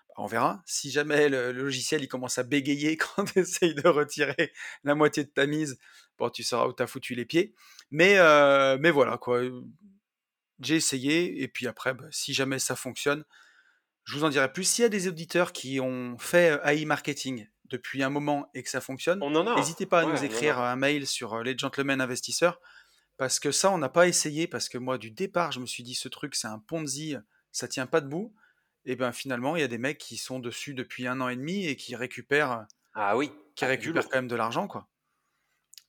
[0.09, 0.62] bah, on verra.
[0.66, 5.25] Si jamais le, logiciel il commence à bégayer quand tu essayes de retirer la moitié
[5.25, 5.79] de ta mise,
[6.18, 7.55] bon, tu sauras où t'as foutu les pieds.
[7.90, 8.16] Mais,
[8.79, 9.42] mais voilà quoi.
[10.61, 13.25] J'ai essayé et puis après, bah, si jamais ça fonctionne,
[14.05, 14.64] je vous en dirai plus.
[14.64, 18.70] S'il y a des auditeurs qui ont fait AI marketing depuis un moment et que
[18.70, 19.20] ça fonctionne,
[19.57, 22.61] n'hésitez pas à ouais, nous écrire un mail sur euh, les gentlemen investisseurs
[23.16, 25.83] parce que ça, on n'a pas essayé parce que moi, du départ, je me suis
[25.83, 27.16] dit ce truc, c'est un Ponzi,
[27.53, 28.35] ça tient pas debout.
[28.87, 31.37] Et ben finalement, il y a des mecs qui sont dessus depuis un an et
[31.37, 34.88] demi et qui récupèrent, Ah oui, qui ah, récupèrent quand même de l'argent, quoi.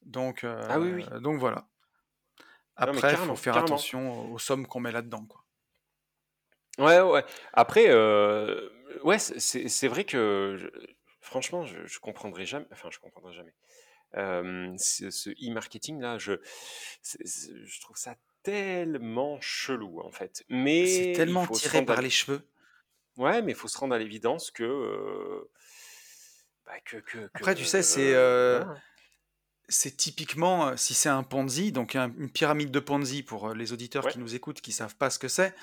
[0.03, 1.05] Donc, Ah oui, oui.
[1.11, 1.67] euh, donc voilà.
[2.77, 3.75] Après, il faut faire carrément.
[3.75, 5.45] attention aux sommes qu'on met là-dedans, quoi.
[6.77, 7.25] Ouais, ouais.
[7.53, 8.69] Après, euh,
[9.03, 10.71] ouais, c'est vrai que
[11.25, 12.65] franchement, je, je comprendrai jamais.
[12.71, 13.53] Enfin, je comprendrai jamais.
[14.15, 16.33] Euh, ce, ce e-marketing là, je,
[17.01, 20.37] c'est- c'est- je trouve ça tellement chelou en fait.
[20.37, 22.47] C'est Mais il tellement faut se tiré rendre à par les cheveux.
[23.17, 25.49] ouais, mais il faut se rendre à l'évidence que, euh,
[26.65, 28.81] bah, que, que, que, Après, tu sais, c'est euh, euh, voilà.
[29.67, 33.55] c'est typiquement, euh, si c'est un Ponzi, donc un- une pyramide de Ponzi pour euh,
[33.55, 34.11] les auditeurs Ouais.
[34.11, 35.53] qui nous écoutent, qui savent pas ce que c'est,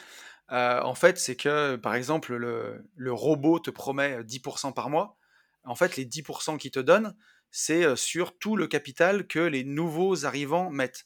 [0.51, 4.91] euh, en fait, c'est que, par exemple, le, le robot te promet euh, 10% par
[4.91, 5.17] mois.
[5.65, 7.15] En fait, les 10% qu'il te donne,
[7.51, 11.05] c'est euh, sur tout le capital que les nouveaux arrivants mettent.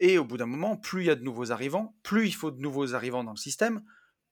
[0.00, 2.50] Et au bout d'un moment, plus il y a de nouveaux arrivants, plus il faut
[2.50, 3.82] de nouveaux arrivants dans le système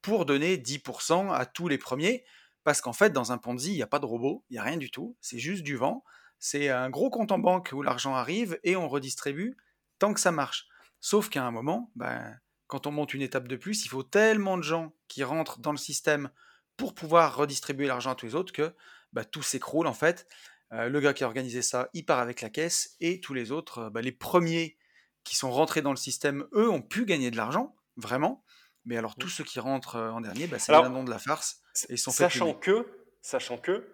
[0.02, 2.24] pour donner 10% à tous les premiers.
[2.64, 4.62] Parce qu'en fait, dans un Ponzi, il n'y a pas de robot, il n'y a
[4.62, 6.04] rien du tout, c'est juste du vent.
[6.38, 9.56] C'est un gros compte en banque où l'argent arrive et on redistribue
[9.98, 10.66] tant que ça marche.
[11.00, 14.56] Sauf qu'à un moment, ben, quand on monte une étape de plus, il faut tellement
[14.56, 16.30] de gens qui rentrent dans le système
[16.76, 18.74] pour pouvoir redistribuer l'argent à tous les autres que
[19.12, 20.26] ben, tout s'écroule en fait.
[20.72, 23.52] Euh, le gars qui a organisé ça, il part avec la caisse et tous les
[23.52, 24.78] autres, euh, ben, les premiers
[25.22, 28.44] qui sont rentrés dans le système, eux, ont pu gagner de l'argent, vraiment.
[28.84, 31.18] Mais alors tous ceux qui rentrent euh, en dernier, ben, c'est Alors, dindons de la
[31.18, 32.86] farce et sont sachant que,
[33.20, 33.86] sachant que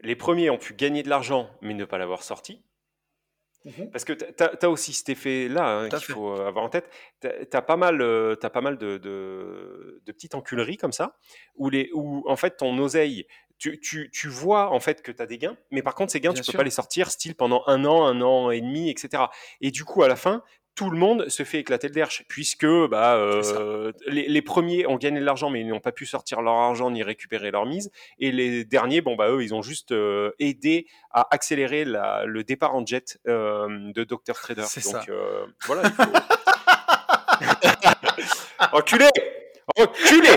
[0.00, 2.64] les premiers ont pu gagner de l'argent mais ne pas l'avoir sorti.
[3.92, 6.90] Parce que tu as, aussi cet effet-là hein, qu'il faut avoir en tête.
[7.20, 11.16] Tu as, pas mal, euh, t'as pas mal de, de, de petites enculeries comme ça,
[11.56, 13.26] où, les, où en fait ton oseille,
[13.58, 16.20] tu, tu, tu vois en fait que tu as des gains, mais par contre ces
[16.20, 16.58] gains, Bien tu peux sûr.
[16.58, 19.24] pas les sortir style pendant un an, un an et demi, etc.
[19.60, 20.42] Et du coup, à la fin,
[20.74, 24.96] tout le monde se fait éclater le derche, puisque bah, euh, les, les premiers ont
[24.96, 27.90] gagné de l'argent, mais ils n'ont pas pu sortir leur argent ni récupérer leur mise.
[28.18, 32.42] Et les derniers, bon, bah, eux, ils ont juste euh, aidé à accélérer la- le
[32.42, 34.32] départ en jet euh, de Dr.
[34.34, 34.64] Trader.
[34.66, 35.02] C'est Donc ça.
[35.10, 36.02] euh, voilà, il faut.
[38.72, 39.08] Enculé
[39.76, 40.28] Enculé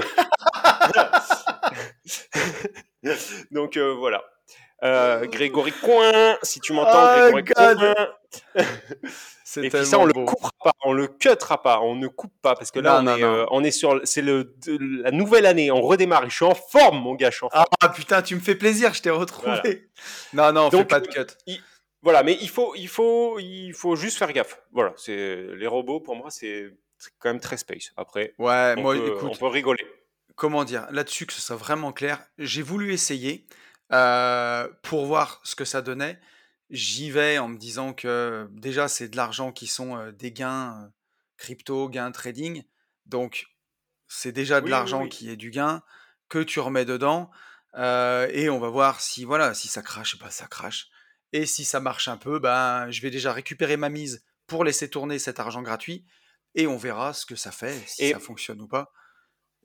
[3.51, 4.23] Donc euh, voilà.
[4.83, 7.53] Euh, Grégory Coin, si tu m'entends, Oh, Grégory.
[7.53, 7.95] Coin.
[9.57, 10.25] Et puis ça, on tellement le beau.
[10.25, 13.03] coupera pas, on le cuttera pas, on ne coupe pas parce que là, Non, on,
[13.03, 13.33] non, est, non.
[13.35, 16.25] euh, on est sur, c'est le, de- la nouvelle année, on redémarre.
[16.25, 17.65] Et je suis en forme, mon gars, je suis en forme.
[17.81, 19.51] Ah putain, tu me fais plaisir, je t'ai retrouvé.
[19.51, 19.63] Voilà.
[20.33, 21.27] Non, non, on fait Donc, pas de cut.
[21.47, 21.61] il-
[22.01, 24.61] voilà, mais il faut, il faut, il faut juste faire gaffe.
[24.71, 26.71] Voilà, c'est les robots pour moi, c'est
[27.19, 27.91] quand même très space.
[27.97, 29.83] Après, Ouais, on moi, peut, on écoute, peut rigoler.
[30.35, 33.45] comment dire, là-dessus, que ce soit vraiment clair, j'ai voulu essayer
[33.91, 36.19] euh, pour voir ce que ça donnait.
[36.69, 40.91] J'y vais en me disant que déjà, c'est de l'argent qui sont des gains
[41.37, 42.63] crypto, gains trading.
[43.05, 43.45] Donc,
[44.07, 45.09] c'est déjà de Oui, l'argent oui.
[45.09, 45.83] qui est du gain
[46.29, 47.29] que tu remets dedans.
[47.75, 50.87] euh, et on va voir si, voilà, si ça crache, bah, ça crache.
[51.33, 54.89] Et si ça marche un peu, ben, je vais déjà récupérer ma mise pour laisser
[54.89, 56.05] tourner cet argent gratuit.
[56.55, 58.91] Et on verra ce que ça fait, si ça fonctionne ou pas.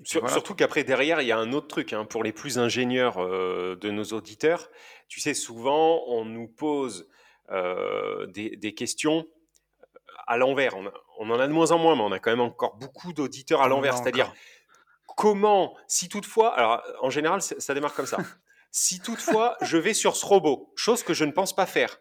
[0.04, 2.58] Sur- voilà, surtout qu'après, derrière, il y a un autre truc hein, pour les plus
[2.58, 4.70] ingénieurs euh, de nos auditeurs.
[5.08, 7.08] Tu sais, souvent, on nous pose
[7.50, 9.26] euh, des, des questions
[10.26, 10.74] à l'envers.
[11.18, 13.62] On, en a de moins en moins, mais on a quand même encore beaucoup d'auditeurs
[13.62, 13.96] à l'envers.
[13.98, 14.32] C'est-à-dire,
[15.16, 18.18] comment, si toutefois, alors en général, ça démarre comme ça.
[18.72, 21.98] Si toutefois, je vais sur ce robot, chose que je ne pense pas faire,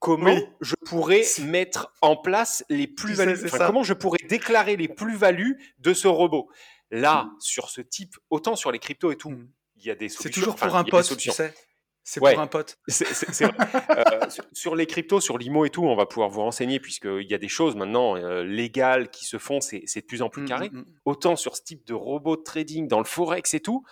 [0.00, 4.88] comment Oui, je pourrais mettre en place les plus-values, enfin, comment je pourrais déclarer les
[4.88, 6.50] plus-values de ce robot?
[6.90, 9.48] Là, sur ce type, autant sur les cryptos et tout, Mm.
[9.76, 10.40] il y a des C'est solutions.
[10.40, 11.54] toujours Enfin, pour un pote, tu sais.
[12.02, 12.78] C'est Ouais, pour un pote.
[12.88, 13.44] c'est c'est- c'est.
[13.44, 13.50] Euh,
[14.52, 17.38] sur, les cryptos, sur l'IMO et tout, on va pouvoir vous renseigner puisqu'il y a
[17.38, 20.46] des choses maintenant euh, légales qui se font, c'est c'est de plus en plus Mm,
[20.48, 20.70] carré.
[20.70, 20.84] mm.
[21.04, 23.84] Autant sur ce type de robot de trading dans le forex et tout,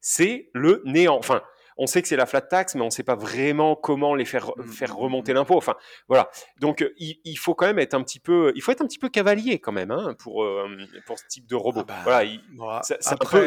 [0.00, 1.16] c'est le néant.
[1.18, 1.42] Enfin,
[1.76, 4.24] on sait que c'est la flat tax, mais on ne sait pas vraiment comment les
[4.24, 5.36] faire, Mm, faire mm, remonter mm.
[5.36, 5.56] l'impôt.
[5.56, 5.74] Enfin,
[6.08, 6.30] voilà.
[6.60, 8.86] Donc, euh, il, il faut quand même être un petit peu, il faut être un
[8.86, 10.68] petit peu cavalier quand même hein, pour, euh,
[11.06, 11.84] pour ce type de Ah robot.
[11.84, 12.40] bah, Voilà, il-
[12.82, 13.46] c'est un peu,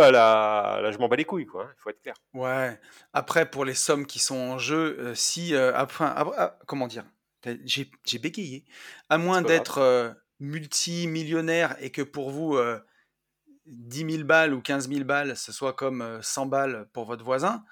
[0.00, 1.68] un à la, là, je m'en bats les couilles, quoi.
[1.78, 2.14] Il faut être clair.
[2.34, 2.78] ouais.
[3.12, 6.86] Après, pour les sommes qui sont en jeu, euh, si, euh, après, après- ah, comment
[6.86, 7.04] dire,
[7.64, 8.64] j'ai bégayé.
[9.08, 12.80] À moins d'être multimillionnaire et que pour vous, euh,
[13.66, 17.24] 10 000 balles ou 15 000 balles, ce soit comme euh, 100 balles pour votre
[17.24, 17.64] voisin,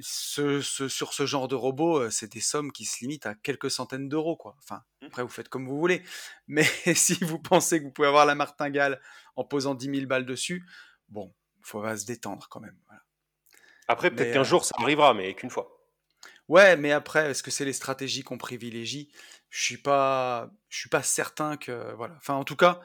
[0.00, 3.34] ce, ce- sur ce genre de robot, euh, c'est des sommes qui se limitent à
[3.34, 4.56] quelques centaines d'euros, quoi.
[4.58, 5.08] Enfin, Mmh.
[5.08, 6.02] après, vous faites comme vous voulez.
[6.48, 9.00] Mais si vous pensez que vous pouvez avoir la martingale
[9.36, 10.66] en posant 10 000 balles dessus,
[11.08, 12.78] bon, faut va se détendre quand même.
[12.86, 13.02] voilà.
[13.88, 15.84] Après, peut-être qu'un euh, jour, ça arrivera, mais qu'une fois.
[16.48, 19.10] ouais, mais après, est-ce que c'est les stratégies qu'on privilégie?
[19.48, 22.14] Je suis pas, je suis pas certain que voilà.
[22.16, 22.80] Enfin, en tout cas,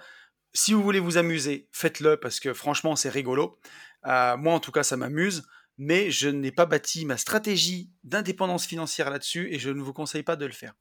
[0.56, 3.60] si vous voulez vous amuser, faites-le parce que franchement, c'est rigolo.
[4.08, 5.48] Euh, moi, en tout cas, ça m'amuse.
[5.78, 10.24] Mais je n'ai pas bâti ma stratégie d'indépendance financière là-dessus et je ne vous conseille
[10.24, 10.74] pas de le faire.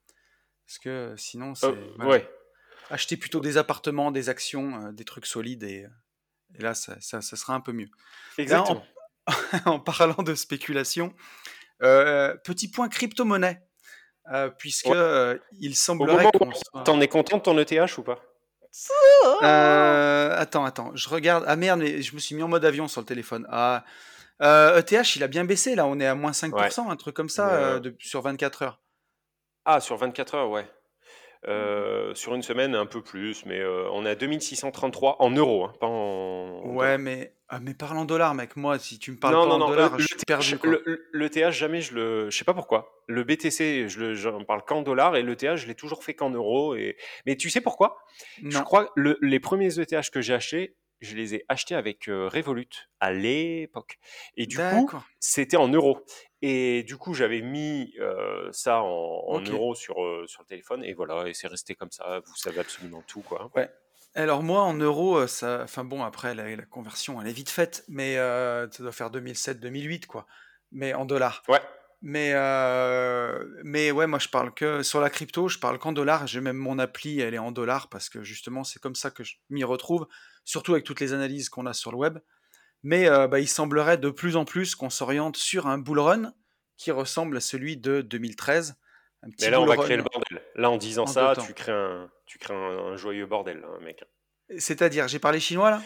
[0.66, 1.66] Parce que sinon, c'est.
[1.66, 2.10] Euh, voilà.
[2.12, 2.30] ouais.
[2.90, 5.86] Achetez plutôt des appartements, des actions, euh, des trucs solides et,
[6.54, 7.86] et là, ça, ça- ça sera un peu mieux.
[7.86, 7.90] Là,
[8.38, 8.84] en, Exactement.
[9.66, 11.12] en parlant de spéculation,
[11.80, 13.62] petit point crypto-monnaie,
[14.58, 15.40] puisque Ouais.
[15.58, 16.62] il Au semblerait moment où qu'on on soit.
[16.72, 18.22] parle, t'en es content de ton ETH ou pas?
[19.42, 21.44] Euh, attends, attends, je regarde.
[21.46, 23.46] Ah merde, mais je me suis mis en mode avion sur le téléphone.
[23.50, 23.84] Ah,
[24.42, 26.34] euh, ETH, il a bien baissé là, on est à moins Ouais.
[26.70, 28.80] 5%, un truc comme ça, Euh, euh, de- sur 24 heures.
[29.64, 30.66] Ah, sur 24 heures, ouais.
[31.46, 35.64] Euh, sur une semaine, un peu plus, mais euh, on est à 2633 en euros,
[35.64, 38.56] hein, pas en Ouais, mais, ah, mais parle en dollars, mec.
[38.56, 40.58] Moi, si tu me parles Non, pas non, en non, dollars, le, je suis perdu,
[40.58, 40.70] quoi.
[40.70, 42.30] le, le- TH, jamais je le.
[42.30, 43.02] Je sais pas pourquoi.
[43.06, 46.30] Le BTC, je j'en parle qu'en dollars et le TH, je l'ai toujours fait qu'en
[46.30, 46.74] euros.
[46.74, 46.96] Et...
[47.26, 47.98] Mais tu sais pourquoi?
[48.42, 52.08] Je crois que le- les premiers ETH que j'ai achetés, je les ai achetés avec
[52.08, 52.68] euh, Revolut
[53.00, 53.98] à l'époque.
[54.36, 54.90] Et du coup,
[55.20, 56.04] c'était en euros.
[56.40, 60.84] Et du coup, j'avais mis euh, ça en, euros sur, euh, sur le téléphone.
[60.84, 62.20] Et voilà, et c'est resté comme ça.
[62.26, 63.50] Vous savez absolument tout, quoi.
[63.54, 63.68] Ouais.
[64.14, 65.60] Alors moi, en euros, euh, ça...
[65.64, 69.10] Enfin bon, après, la, la conversion, elle est vite faite, mais euh, ça doit faire
[69.10, 70.26] 2007-2008, quoi.
[70.70, 71.42] Mais en dollars.
[71.48, 71.60] Ouais.
[72.00, 74.82] Mais, euh, mais ouais, moi, je parle que...
[74.82, 76.26] Sur la crypto, je parle qu'en dollars.
[76.26, 79.24] J'ai même mon appli, elle est en dollars, parce que justement, c'est comme ça que
[79.24, 80.06] je m'y retrouve,
[80.44, 82.18] surtout avec toutes les analyses qu'on a sur le web.
[82.82, 86.34] Mais euh, bah, il semblerait de plus en plus qu'on s'oriente sur un bull run
[86.76, 88.76] qui ressemble à celui de 2013.
[89.22, 90.42] Un petit Mais là, on va créer le bordel.
[90.54, 93.78] Là, en disant en ça, tu crées un, tu crées un, un joyeux bordel, hein,
[93.80, 94.02] mec.
[94.58, 95.80] C'est-à-dire, j'ai parlé chinois là?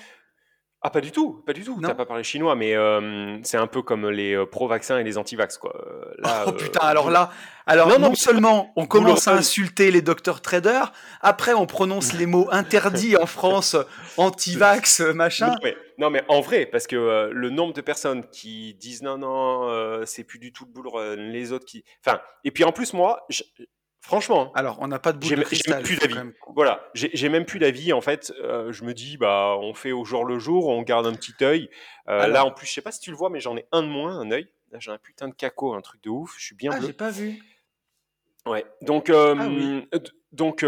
[0.80, 1.78] Ah, pas du tout, pas du tout.
[1.82, 5.18] T'as pas parlé chinois, mais euh, c'est un peu comme les euh, pro-vaccins et les
[5.18, 5.74] anti-vax, quoi.
[5.76, 7.30] Euh, Là, Oh putain, alors là,
[7.66, 12.26] alors Non, non, seulement on commence à insulter les docteurs traders, après on prononce les
[12.26, 13.76] mots interdits en France,
[14.16, 15.48] anti-vax, machin.
[15.48, 19.18] Non mais, non, mais en vrai, parce que le nombre de personnes qui disent non,
[19.18, 21.84] non, c'est plus du tout le run, les autres qui.
[22.06, 23.26] Enfin, et puis en plus, moi,
[24.09, 26.14] franchement, hein, Alors, on n'a pas de boule de cristal, même plus d'avis.
[26.14, 26.33] même.
[26.55, 27.92] Voilà, j'ai même plus d'avis.
[27.92, 31.07] En fait, euh, je me dis, bah, on fait au jour le jour, on garde
[31.07, 31.68] un petit œil.
[32.09, 33.83] Euh, là, en plus, je sais pas si tu le vois, mais j'en ai un
[33.83, 34.49] de moins, un œil.
[34.73, 36.35] Là, j'ai un putain de caco, un truc de ouf.
[36.38, 36.87] Je suis bien ah, bleu.
[36.88, 37.38] j'ai pas vu.
[38.47, 38.64] Ouais.
[38.83, 39.87] Donc, Ah oui.
[39.94, 40.64] euh, d- donc,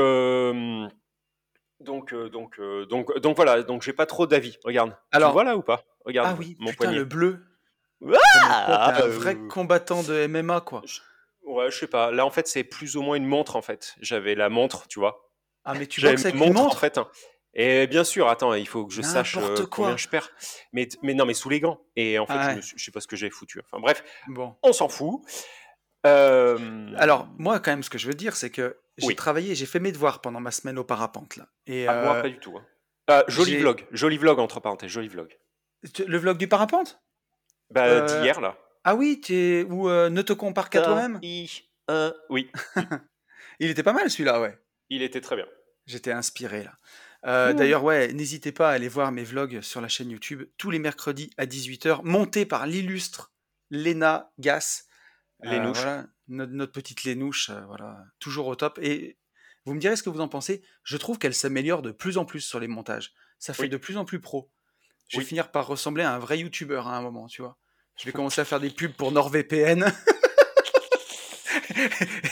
[1.81, 3.63] donc, donc, donc, donc voilà.
[3.63, 4.59] Donc, j'ai pas trop d'avis.
[4.65, 4.91] Regarde.
[4.91, 5.83] Tu le Alors, vois là ou pas?
[5.87, 7.33] Ah Regarde oui, mon putain, le poignet.
[7.33, 7.45] bleu.
[8.01, 10.83] Comme quoi, Ah, un vrai euh, combattant de MMA, quoi.
[10.87, 11.01] je-
[11.53, 12.11] Ouais, je sais pas.
[12.11, 13.95] Là, en fait, c'est plus ou moins une montre, en fait.
[14.01, 15.31] J'avais la montre, tu vois.
[15.65, 16.79] Ah, mais tu J'avais boxes avec une une montre, en montre?
[16.81, 16.99] fait.
[16.99, 17.09] hein.
[17.55, 20.31] Et bien sûr, attends, il faut que je sache euh, combien je perds.
[20.73, 21.81] Mais, mais non, mais sous les gants.
[21.97, 22.55] Et en fait, Ah je, ouais.
[22.57, 23.61] me suis- je sais pas ce que j'ai foutu.
[23.61, 24.55] Enfin bref, Bon.
[24.63, 25.21] on s'en fout.
[26.07, 29.17] Euh, Alors, moi, quand même, ce que je veux dire, c'est que j'ai Oui.
[29.17, 31.49] travaillé, j'ai fait mes devoirs pendant ma semaine au parapente, là.
[31.67, 32.57] Et ah, moi, euh, pas du tout.
[32.57, 32.65] hein.
[33.09, 33.85] Ah, joli vlog.
[33.91, 34.91] Joli vlog, entre parenthèses.
[34.91, 35.37] Joli vlog.
[36.07, 37.01] le vlog du parapente?
[37.71, 38.57] Bah, Euh, d'hier, là.
[38.85, 39.63] Ah oui, tu es...
[39.65, 41.21] ou euh, ne te compare qu'à toi-même?
[41.89, 42.15] un.
[42.29, 42.51] Oui,
[43.61, 44.59] Il était pas mal, celui-là, ouais.
[44.89, 45.47] il était très bien.
[45.87, 46.73] J'étais inspiré là.
[47.27, 47.57] Euh, Ouh.
[47.57, 50.79] D'ailleurs, ouais, n'hésitez pas à aller voir mes vlogs sur la chaîne YouTube tous les
[50.79, 53.33] mercredis à 18h, montés par l'illustre
[53.71, 54.85] Léna Gas.
[55.45, 55.79] Euh, Lénouche.
[55.79, 58.79] voilà, notre, notre petite Lénouche, euh, voilà, toujours au top.
[58.81, 59.19] Et
[59.67, 60.63] vous me direz ce que vous en pensez.
[60.85, 63.13] Je trouve qu'elle s'améliore de plus en plus sur les montages.
[63.39, 63.69] Ça fait Oui.
[63.69, 64.51] de plus en plus pro.
[65.09, 65.29] Je vais Oui.
[65.29, 67.59] finir par ressembler à un vrai YouTuber à un moment, tu vois.
[68.01, 69.85] Je vais commencer à faire des pubs pour NordVPN.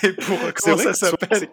[0.02, 1.48] Et pour comment ça s'appelle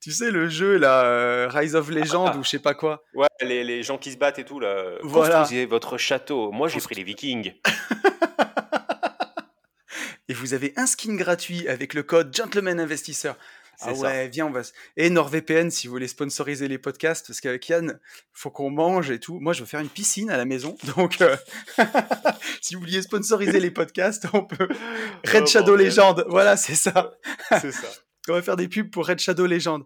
[0.00, 2.36] Tu sais le jeu là, euh, Rise of Legend Ah.
[2.38, 3.02] ou je sais pas quoi.
[3.14, 4.82] Ouais, les, les gens qui se battent et tout, là.
[5.02, 5.40] Voilà.
[5.40, 6.50] Construisez votre château?
[6.52, 7.52] Moi, j'ai pris les vikings.
[10.28, 13.36] Et vous avez un skin gratuit avec le code Gentleman Investisseur.
[13.84, 14.00] Ah ça.
[14.00, 14.62] ouais, viens, on va.
[14.96, 17.98] Et NordVPN si vous voulez sponsoriser les podcasts, parce qu'avec Yann,
[18.32, 19.40] faut qu'on mange et tout.
[19.40, 21.36] Moi, je veux faire une piscine à la maison, donc euh,
[22.60, 24.68] si vous vouliez sponsoriser les podcasts, on peut.
[25.24, 25.76] Red Oh, Shadow.
[25.76, 27.12] Legend, voilà, c'est ça.
[27.60, 27.88] C'est ça.
[28.28, 29.84] On va faire des pubs pour Red Shadow Legend.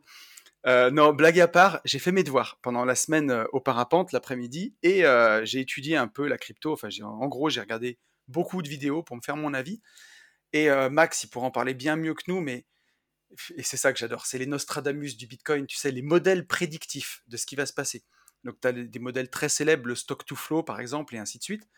[0.66, 4.10] Euh, non, blague à part, j'ai fait mes devoirs pendant la semaine euh, au parapente
[4.10, 6.72] l'après-midi et euh, j'ai étudié un peu la crypto.
[6.72, 9.80] Enfin, en gros, j'ai regardé beaucoup de vidéos pour me faire mon avis.
[10.52, 12.64] Et Max, il pourra en parler bien mieux que nous, mais
[13.56, 17.22] et c'est ça que j'adore, c'est les Nostradamus du Bitcoin, tu sais, les modèles prédictifs
[17.26, 18.04] de ce qui va se passer.
[18.44, 21.38] Donc, tu as des modèles très célèbres, le stock to flow par exemple, et ainsi
[21.38, 21.68] de suite.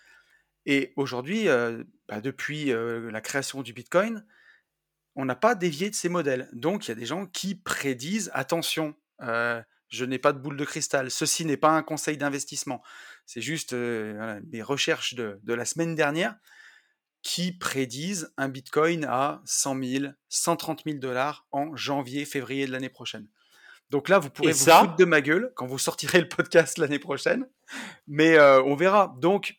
[0.66, 4.26] Et aujourd'hui, euh, bah, depuis euh, la création du Bitcoin,
[5.14, 6.48] on n'a pas dévié de ces modèles.
[6.52, 10.56] Donc, il y a des gens qui prédisent, attention, euh, je n'ai pas de boule
[10.56, 12.82] de cristal, ceci n'est pas un conseil d'investissement,
[13.24, 16.37] c'est juste voilà, des recherches de, de la semaine dernière
[17.22, 22.88] qui prédisent un Bitcoin à 100 000, 130 000 dollars en janvier, février de l'année
[22.88, 23.26] prochaine.
[23.90, 26.98] Donc là, vous pourrez vous foutre de ma gueule quand vous sortirez le podcast l'année
[26.98, 27.48] prochaine,
[28.07, 29.14] mais euh, on verra.
[29.18, 29.57] Donc,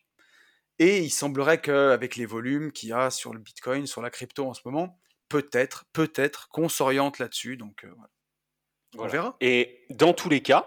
[0.78, 4.46] et il semblerait qu'avec les volumes qu'il y a sur le Bitcoin, sur la crypto
[4.48, 7.56] en ce moment, peut-être, peut-être qu'on s'oriente là-dessus.
[7.56, 8.10] Donc, euh, voilà.
[8.94, 9.12] on Voilà.
[9.12, 9.36] verra.
[9.40, 10.66] Et dans tous les cas,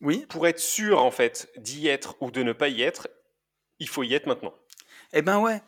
[0.00, 0.24] Oui.
[0.28, 3.08] pour être sûr en fait d'y être ou de ne pas y être,
[3.80, 4.54] il faut y être maintenant.
[5.12, 5.60] Eh ben ouais.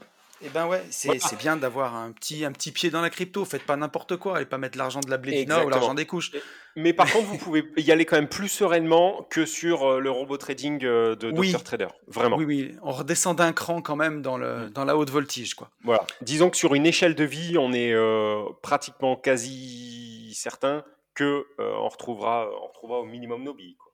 [0.44, 1.36] Eh ben ouais, c'est Voilà.
[1.38, 3.44] bien d'avoir un petit, un petit pied dans la crypto.
[3.44, 6.32] Faites pas n'importe quoi et pas mettre l'argent de la blédina ou l'argent des couches.
[6.76, 10.10] Mais par contre, vous pouvez y aller quand même plus sereinement que sur euh, le
[10.10, 11.52] robot trading euh, de Oui.
[11.52, 11.86] Dr Trader.
[12.08, 12.36] Vraiment.
[12.36, 14.70] Oui, oui, on redescend d'un cran quand même dans, le, Mm.
[14.70, 15.70] dans la haute voltige, quoi.
[15.84, 16.04] Voilà.
[16.20, 21.72] Disons que sur une échelle de vie, on est euh, pratiquement quasi certain que euh,
[21.78, 23.76] on retrouvera, on retrouvera au minimum nos billes.
[23.76, 23.92] quoi.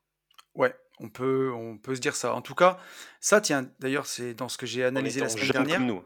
[0.55, 2.35] Ouais, on peut, on peut se dire ça.
[2.35, 2.79] En tout cas,
[3.21, 5.77] ça, tiens, d'ailleurs, c'est dans ce que j'ai analysé la semaine dernière.
[5.77, 6.03] comme nous.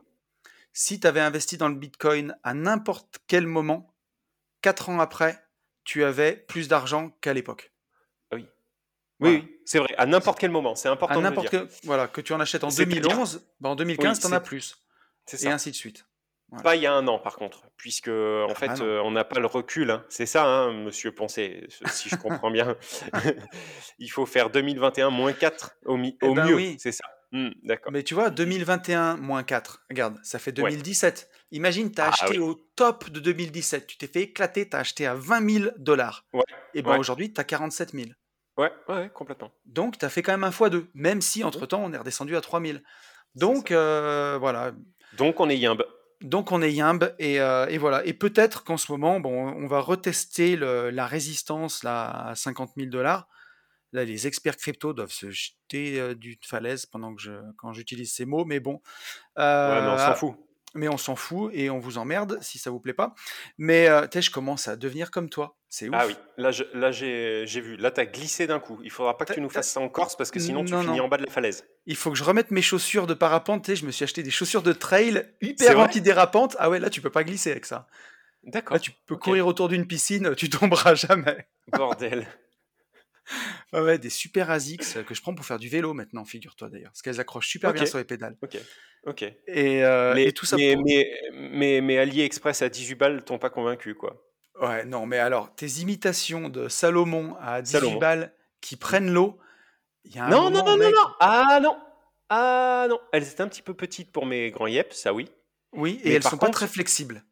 [0.76, 3.94] Si tu avais investi dans le Bitcoin à n'importe quel moment,
[4.62, 5.38] 4 ans après,
[5.84, 7.72] tu avais plus d'argent qu'à l'époque.
[8.32, 8.46] Oui,
[9.20, 9.36] Voilà.
[9.36, 9.94] oui, c'est vrai.
[9.96, 11.68] À n'importe quel moment, c'est À important le n'importe quel...
[11.84, 14.40] Voilà, que tu en achètes en C'est-à-dire- 2011, bah en 2015, Oui, tu en as
[14.40, 14.84] plus.
[15.26, 15.52] C'est Et ça.
[15.52, 16.06] ainsi de suite.
[16.62, 19.24] Pas il y a un an, par contre, puisque en Ah, fait, euh, on n'a
[19.24, 19.90] pas le recul.
[19.90, 20.04] hein.
[20.08, 22.76] C'est ça, hein, Monsieur Poncet, si je comprends bien.
[23.98, 26.54] il faut faire 2021 moins 4 au, mi- Eh au ben mieux.
[26.54, 26.76] oui.
[26.78, 27.04] C'est ça.
[27.62, 27.92] D'accord.
[27.92, 30.70] Mais tu vois, 2021 moins 4, regarde, ça fait Ouais.
[30.70, 31.28] 2017.
[31.50, 32.44] Imagine, tu as Ah acheté oui.
[32.44, 33.86] au top de 2017.
[33.86, 36.24] Tu t'es fait éclater, tu as acheté à 20 000 dollars.
[36.32, 36.42] Ouais,
[36.74, 36.98] Et ben ouais.
[36.98, 38.06] aujourd'hui, tu as 47 000.
[38.56, 39.50] Ouais, ouais, complètement.
[39.64, 42.40] Donc, tu as fait quand même un x2, même si entre-temps, on est redescendu à
[42.40, 42.78] 3 000.
[43.34, 44.72] Donc, euh, voilà.
[45.16, 45.84] Donc, on est yimbe.
[46.20, 47.14] Donc, on est yimbe.
[47.18, 48.04] Et, euh, et voilà.
[48.06, 52.70] Et peut-être qu'en ce moment, bon, on va retester le- la résistance là, à 50
[52.76, 53.26] 000 dollars.
[53.94, 58.12] Là, les experts crypto doivent se jeter euh, d'une falaise pendant que je, quand j'utilise
[58.12, 58.74] ces mots, mais bon.
[59.36, 60.34] Ouais, mais on s'en fout.
[60.74, 63.14] mais on s'en fout et on vous emmerde si ça vous plaît pas.
[63.56, 65.56] Mais tu sais, je commence à devenir comme toi.
[65.68, 65.94] C'est ouf.
[65.98, 67.76] Ah oui, là, je- là j'ai vu.
[67.76, 68.78] Là, tu as glissé d'un coup.
[68.84, 70.82] Il faudra pas que tu nous fasses ça en Corse parce que sinon, tu Non,
[70.82, 71.04] finis non.
[71.04, 71.64] en bas de la falaise.
[71.86, 73.72] Il faut que je remette mes chaussures de parapente.
[73.74, 76.56] Je me suis acheté des chaussures de trail hyper antidérapantes.
[76.58, 77.86] Ah ouais, là, tu peux pas glisser avec ça.
[78.42, 78.74] D'accord.
[78.74, 81.46] Là, tu peux courir autour d'une piscine, tu tomberas jamais.
[81.72, 82.26] Bordel.
[83.72, 86.90] Ouais, des super ASICS que je prends pour faire du vélo maintenant, figure-toi d'ailleurs.
[86.92, 88.36] Parce qu'elles accrochent super bien sur les pédales.
[88.42, 88.56] Ok.
[89.06, 89.22] Ok.
[89.22, 93.24] Et, euh, mais, et tout ça mais, pour- mais, mais, mais AliExpress à 18 balles
[93.24, 94.22] t'ont pas convaincu, quoi.
[94.60, 97.98] Ouais, non, mais alors, tes imitations de Salomon à 18 Salomon.
[97.98, 99.38] balles qui prennent l'eau,
[100.04, 101.08] il y a un Non, non, moment, non, non, mec- non.
[101.20, 101.76] Ah non.
[102.30, 102.98] Ah non.
[103.12, 105.28] Elles étaient un petit peu petites pour mes grands yep, ça oui.
[105.72, 107.24] Oui, et Mais elles sont pas très flexibles.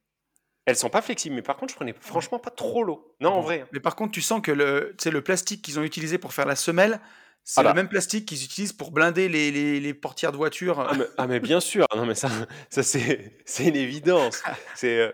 [0.66, 3.14] Elles sont pas flexibles, mais par contre, je prenais franchement pas trop l'eau.
[3.20, 3.62] Non, en vrai.
[3.62, 3.68] hein.
[3.72, 6.54] Mais par contre, tu sens que le, le plastique qu'ils ont utilisé pour faire la
[6.56, 7.00] semelle,
[7.44, 7.70] c'est Ah bah.
[7.70, 10.78] le même plastique qu'ils utilisent pour blinder les, les- les portières de voiture.
[10.88, 12.28] Ah mais, ah, mais bien sûr, non mais ça,
[12.70, 14.40] ça c'est, c'est une évidence.
[14.76, 15.10] C'est, euh,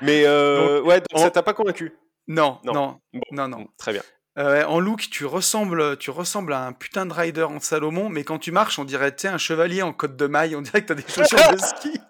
[0.00, 1.92] mais euh, ouais, donc on- ça t'a pas convaincu?
[2.28, 2.72] Non, Non.
[2.72, 3.66] non, Bon, non, non.
[3.76, 4.02] Très bien.
[4.38, 8.22] Euh, en look, tu ressembles, tu ressembles à un putain de rider en Salomon, mais
[8.24, 10.54] quand tu marches, on dirait un chevalier en côte de maille.
[10.56, 12.00] On dirait que t'as des chaussures de ski.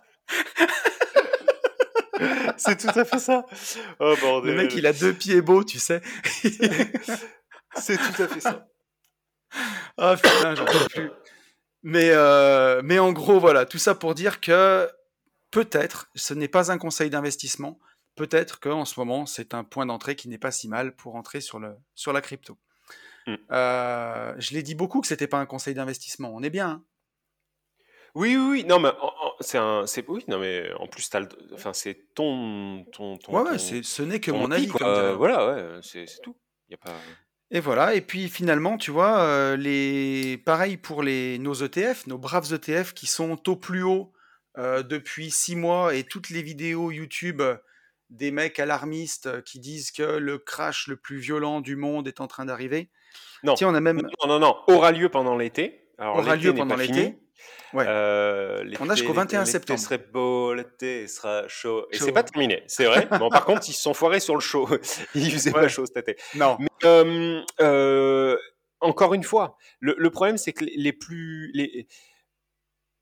[2.64, 3.46] C'est tout à fait ça.
[4.00, 4.54] Oh bordel.
[4.54, 6.00] Le mec, il a deux pieds beaux, tu sais.
[7.76, 8.68] C'est tout à fait ça.
[9.98, 11.10] Ah putain, j'en peux plus.
[11.82, 14.88] Mais, euh, mais en gros, voilà, tout ça pour dire que
[15.50, 17.78] peut-être, ce n'est pas un conseil d'investissement,
[18.16, 21.40] peut-être qu'en ce moment, c'est un point d'entrée qui n'est pas si mal pour entrer
[21.40, 22.58] sur, le, sur la crypto.
[23.26, 23.34] Mm.
[23.50, 26.30] Euh, je l'ai dit beaucoup que c'était pas un conseil d'investissement.
[26.34, 26.68] On est bien.
[26.68, 26.84] hein.
[28.14, 28.64] Oui, oui, oui.
[28.64, 31.72] Non, mais en- en- c'est un, c'est oui, non, mais en plus, t'as le, enfin,
[31.72, 34.68] c'est ton, ton, ton, Ouais, ouais, ton- c'est- ce n'est que ton mon avis.
[34.68, 34.78] quoi.
[34.80, 36.36] comme Voilà, ouais, c'est, c'est tout.
[36.70, 36.92] Y a pas.
[37.50, 40.38] Et voilà, et puis finalement, tu vois, euh, les...
[40.38, 41.38] pareil pour les...
[41.38, 44.12] nos ETF, nos braves ETF qui sont au plus haut
[44.58, 47.56] euh, depuis six mois et toutes les vidéos YouTube euh,
[48.10, 52.20] des mecs alarmistes euh, qui disent que le crash le plus violent du monde est
[52.20, 52.90] en train d'arriver.
[53.42, 53.54] Non.
[53.54, 54.00] Tiens, on a même...
[54.22, 54.56] Non, non, non.
[54.68, 55.88] Aura lieu pendant l'été.
[55.98, 57.18] Alors, Aura l'été lieu n'est pendant pas l'été.
[57.74, 57.84] Ouais.
[57.88, 59.80] Euh, On a jusqu'au l'été- 21 l'été septembre.
[59.80, 61.86] serait beau, l'été sera chaud.
[61.90, 63.06] Et c'est pas terminé, c'est vrai.
[63.18, 64.68] Bon, par contre, ils se sont foirés sur le chaud.
[65.14, 65.62] Ils faisaient Ouais.
[65.62, 66.16] pas chaud cet été.
[66.36, 66.56] Non.
[66.60, 68.38] Mais, euh, euh,
[68.80, 71.50] encore une fois, le, le problème, c'est que les- les plus.
[71.54, 71.86] Les...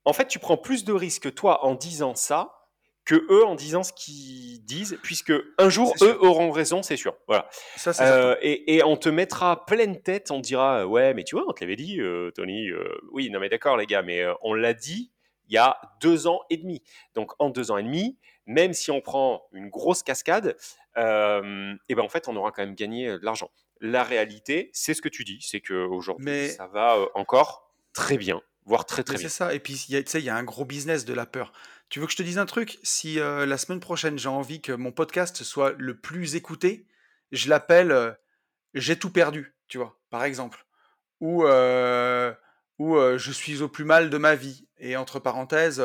[0.05, 2.62] En fait, tu prends plus de risques, toi, en disant ça,
[3.05, 7.17] que eux en disant ce qu'ils disent, puisque un jour, eux auront raison, c'est sûr.
[7.27, 7.49] Voilà.
[7.77, 11.35] Ça, Euh, et, et on te mettra pleine tête, on te dira ouais, mais tu
[11.35, 12.69] vois, on te l'avait dit, euh, Tony.
[12.71, 15.11] euh, oui, non, mais d'accord, les gars, mais euh, on l'a dit
[15.49, 16.83] il y a deux ans et demi.
[17.15, 20.57] Donc en deux ans et demi, même si on prend une grosse cascade,
[20.97, 23.51] euh, et ben en fait, on aura quand même gagné euh, de l'argent.
[23.81, 28.17] La réalité, c'est ce que tu dis, c'est qu'aujourd'hui, Mais- ça va euh, encore très
[28.17, 29.29] bien, voire très très Mais bien.
[29.29, 29.53] c'est ça.
[29.55, 31.53] Et puis, tu sais, il y a un gros business de la peur.
[31.93, 32.79] Tu veux que je te dise un truc?
[32.83, 36.87] Si euh, la semaine prochaine, j'ai envie que mon podcast soit le plus écouté,
[37.33, 38.13] je l'appelle euh,
[38.73, 40.65] J'ai tout perdu, tu vois, par exemple.
[41.21, 42.33] Ou, euh,
[42.79, 44.67] ou euh, Je suis au plus mal de ma vie.
[44.79, 45.83] Et entre parenthèses,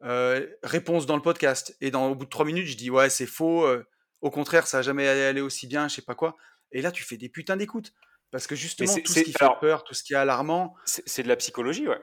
[0.00, 1.76] réponse dans le podcast.
[1.80, 3.66] Et dans, au bout de trois minutes, je dis Ouais, c'est faux.
[4.20, 6.36] au contraire, ça n'a jamais allé aussi bien, je sais pas quoi.
[6.70, 7.92] Et là, tu fais des putins d'écoute.
[8.30, 11.24] Parce que justement, tout ce qui fait alors- peur, tout ce qui est alarmant, c'est
[11.24, 12.00] de la psychologie, ouais.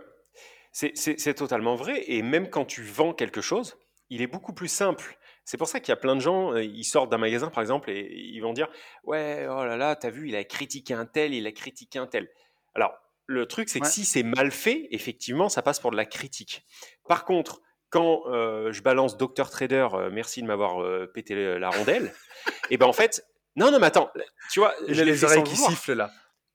[0.71, 2.03] C'est- totalement vrai.
[2.07, 3.77] Et même quand tu vends quelque chose,
[4.09, 5.17] il est beaucoup plus simple.
[5.45, 7.61] C'est pour ça qu'il y a plein de gens, euh, ils sortent d'un magasin par
[7.61, 8.67] exemple et ils vont dire
[9.03, 12.05] Ouais, oh là là, t'as vu, il a critiqué un tel, il a critiqué un
[12.07, 12.29] tel.
[12.75, 12.93] Alors,
[13.25, 13.91] le truc, c'est que Ouais.
[13.91, 16.65] si c'est mal fait, effectivement, ça passe pour de la critique.
[17.07, 21.69] Par contre, quand euh, je balance Dr Trader, euh, merci de m'avoir euh, pété la
[21.71, 22.13] rondelle,
[22.69, 24.11] et ben en fait, non, non, mais attends,
[24.51, 26.11] tu vois, je les oreilles le qui sifflent là.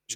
[0.07, 0.15] je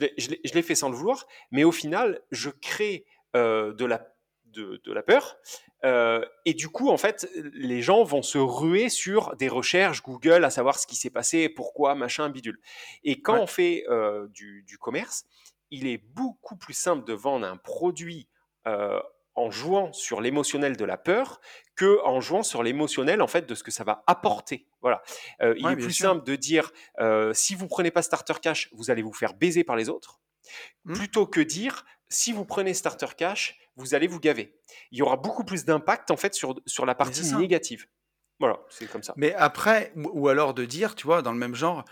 [0.53, 4.07] l'ai- fait sans le vouloir, mais au final, je crée de, la,
[4.45, 5.37] de, de la peur.
[5.85, 10.43] euh, et du coup, en fait, les gens vont se ruer sur des recherches Google
[10.43, 12.59] à savoir ce qui s'est passé, pourquoi, machin, bidule.
[13.03, 13.41] Et quand Ouais.
[13.41, 15.25] on fait euh, du, du commerce,
[15.71, 18.27] il est beaucoup plus simple de vendre un produit
[18.67, 18.99] euh,
[19.35, 21.39] en jouant sur l'émotionnel de la peur
[21.75, 24.67] que en jouant sur l'émotionnel en fait de ce que ça va apporter.
[24.81, 25.01] Voilà.
[25.41, 26.09] Euh, il est plus sûr.
[26.09, 29.63] simple de dire euh, si vous prenez pas Starter Cash, vous allez vous faire baiser
[29.63, 30.19] par les autres,
[30.83, 30.93] Hmm.
[30.93, 34.59] plutôt que dire si vous prenez Starter Cash, vous allez vous gaver.
[34.91, 37.87] Il y aura beaucoup plus d'impact en fait sur, sur la partie négative.
[38.39, 39.13] Voilà, c'est comme ça.
[39.17, 41.83] Mais après, ou alors de dire, tu vois, dans le même genre,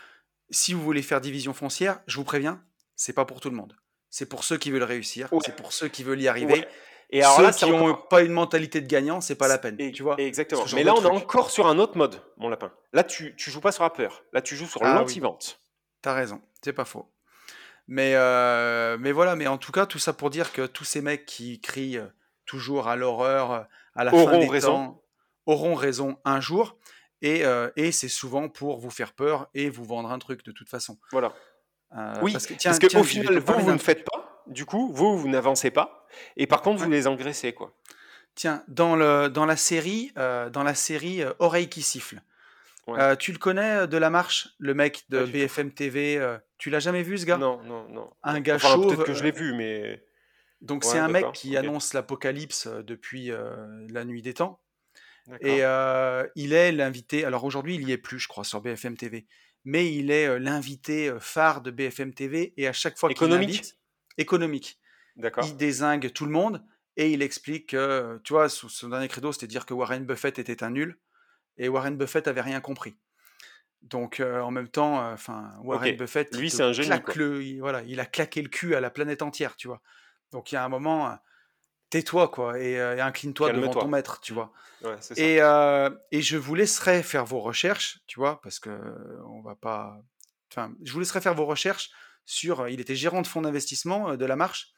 [0.49, 2.63] si vous voulez faire division foncière, je vous préviens,
[2.95, 3.75] c'est pas pour tout le monde.
[4.09, 5.39] C'est pour ceux qui veulent réussir, Ouais.
[5.45, 6.53] c'est pour ceux qui veulent y arriver.
[6.61, 6.67] Ouais.
[7.09, 9.57] Et alors ceux là, qui n'ont encore- pas une mentalité de gagnant, c'est pas la
[9.57, 9.75] peine.
[9.79, 10.63] Et- tu vois Exactement.
[10.73, 12.71] Mais là, on est encore sur un autre mode, mon lapin.
[12.93, 14.23] Là, tu, tu joues pas sur la peur.
[14.33, 14.99] Là, tu joues sur Ah oui.
[14.99, 15.59] l'anti-vente.
[16.01, 17.09] T'as raison, c'est pas faux.
[17.87, 21.01] Mais, euh, mais voilà, mais en tout cas, tout ça pour dire que tous ces
[21.01, 21.99] mecs qui crient
[22.45, 24.67] toujours à l'horreur, à la fin Auront des raison.
[24.73, 25.01] temps,
[25.45, 26.77] auront raison un jour.
[27.21, 30.51] Et, euh, et c'est souvent pour vous faire peur et vous vendre un truc de
[30.51, 30.97] toute façon.
[31.11, 31.33] Voilà.
[31.95, 34.43] Euh, Oui, parce que, tiens, Parce te final, vous, vous ne faites pas.
[34.47, 36.05] Du coup, vous, vous n'avancez pas.
[36.35, 36.95] Et par contre, vous Ouais.
[36.95, 37.73] les engraissez, quoi.
[38.35, 42.21] Tiens, dans, le, dans la série, dans la série euh, Oreille qui siffle,
[42.87, 42.99] Ouais.
[42.99, 45.25] euh, tu le connais euh, de la marche, le mec de.
[45.25, 46.17] BFM TV.
[46.17, 47.37] euh, tu l'as jamais vu ce gars?
[47.37, 48.09] Non, non, non.
[48.23, 50.03] Un gars Enfin, chauve, Peut-être que je l'ai vu, mais.
[50.61, 53.31] Donc Ouais, c'est un mec qui annonce l'apocalypse depuis
[53.89, 54.61] la nuit des temps.
[55.41, 55.61] Et
[56.35, 57.25] il est l'invité.
[57.25, 59.27] Alors aujourd'hui, il y est plus, je crois, sur BFM TV.
[59.65, 62.53] Mais il est l'invité phare de BFM TV.
[62.55, 63.49] Et à chaque fois qu'il Économique?
[63.49, 63.77] invite,
[64.17, 64.79] économique,
[65.17, 65.43] D'accord.
[65.45, 66.63] il désingue tout le monde
[66.95, 70.05] et il explique que, tu vois, son, son dernier credo, c'était de dire que Warren
[70.05, 70.97] Buffett était un nul.
[71.57, 72.95] Et Warren Buffett avait rien compris.
[73.81, 75.95] Donc euh, en même temps, euh, enfin Warren.
[75.95, 77.13] Buffett, il Lui, c'est un génie, claque quoi.
[77.15, 79.81] le, il- voilà, il a claqué le cul à la planète entière, tu vois.
[80.31, 81.15] Donc il y a un moment, euh,
[81.89, 84.51] tais-toi quoi et, et incline-toi devant ton maître, tu vois.
[84.83, 85.21] Ouais, c'est ça.
[85.21, 88.69] Et, et je vous laisserai faire vos recherches, tu vois, parce que
[89.25, 90.01] on va pas.
[90.51, 91.89] Enfin, je vous laisserai faire vos recherches
[92.25, 92.67] sur.
[92.67, 94.71] Il était gérant de fonds d'investissement de la Marche,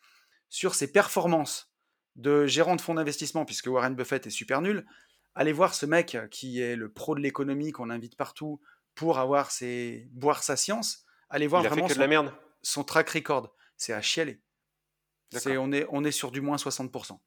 [0.50, 1.72] sur ses performances
[2.16, 4.86] de gérant de fonds d'investissement, puisque Warren Buffett est super nul.
[5.36, 8.60] Allez voir ce mec euh, qui est le pro de l'économie qu'on invite partout
[8.96, 11.06] pour avoir ses boire sa science.
[11.30, 12.34] Allez voir Il a fait vraiment de son, la merde.
[12.62, 13.54] son track record.
[13.78, 14.42] C'est à chialer.
[15.32, 17.20] C'est, on, est, on est sur du moins 60%.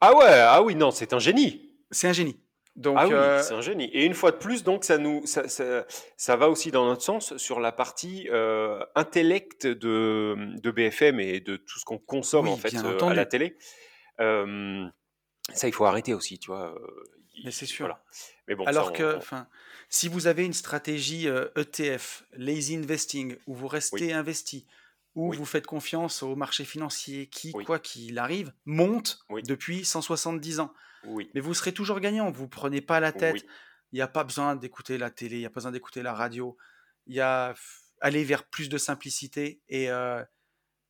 [0.00, 1.72] Ah ouais, ah oui, non, c'est un génie.
[1.90, 2.38] C'est un génie.
[2.76, 3.84] Donc, ah oui, euh, c'est un génie.
[3.92, 7.02] Et une fois de plus, donc ça nous, ça, ça, ça va aussi dans notre
[7.02, 12.46] sens sur la partie euh, intellect de, de BFM et de tout ce qu'on consomme
[12.46, 13.56] Oui, en fait euh, à la télé.
[15.52, 16.74] Ça, il faut arrêter aussi, tu vois.
[17.44, 17.86] Mais c'est sûr.
[17.86, 18.02] Voilà.
[18.48, 19.46] Mais bon, Alors ça, on- que, on-
[19.88, 24.66] si vous avez une stratégie euh, ETF, lazy investing, où vous restez investi,
[25.14, 25.36] où Oui.
[25.36, 27.64] vous faites confiance au marché financier qui, Oui.
[27.64, 30.72] quoi qu'il arrive, monte depuis 170 ans.
[31.06, 33.44] oui, Mais vous serez toujours gagnant, vous prenez pas la tête.
[33.92, 36.14] Il n'y a pas besoin d'écouter la télé, il n'y a pas besoin d'écouter la
[36.14, 36.56] radio.
[37.06, 37.54] Il y a
[38.00, 40.22] aller vers plus de simplicité et euh,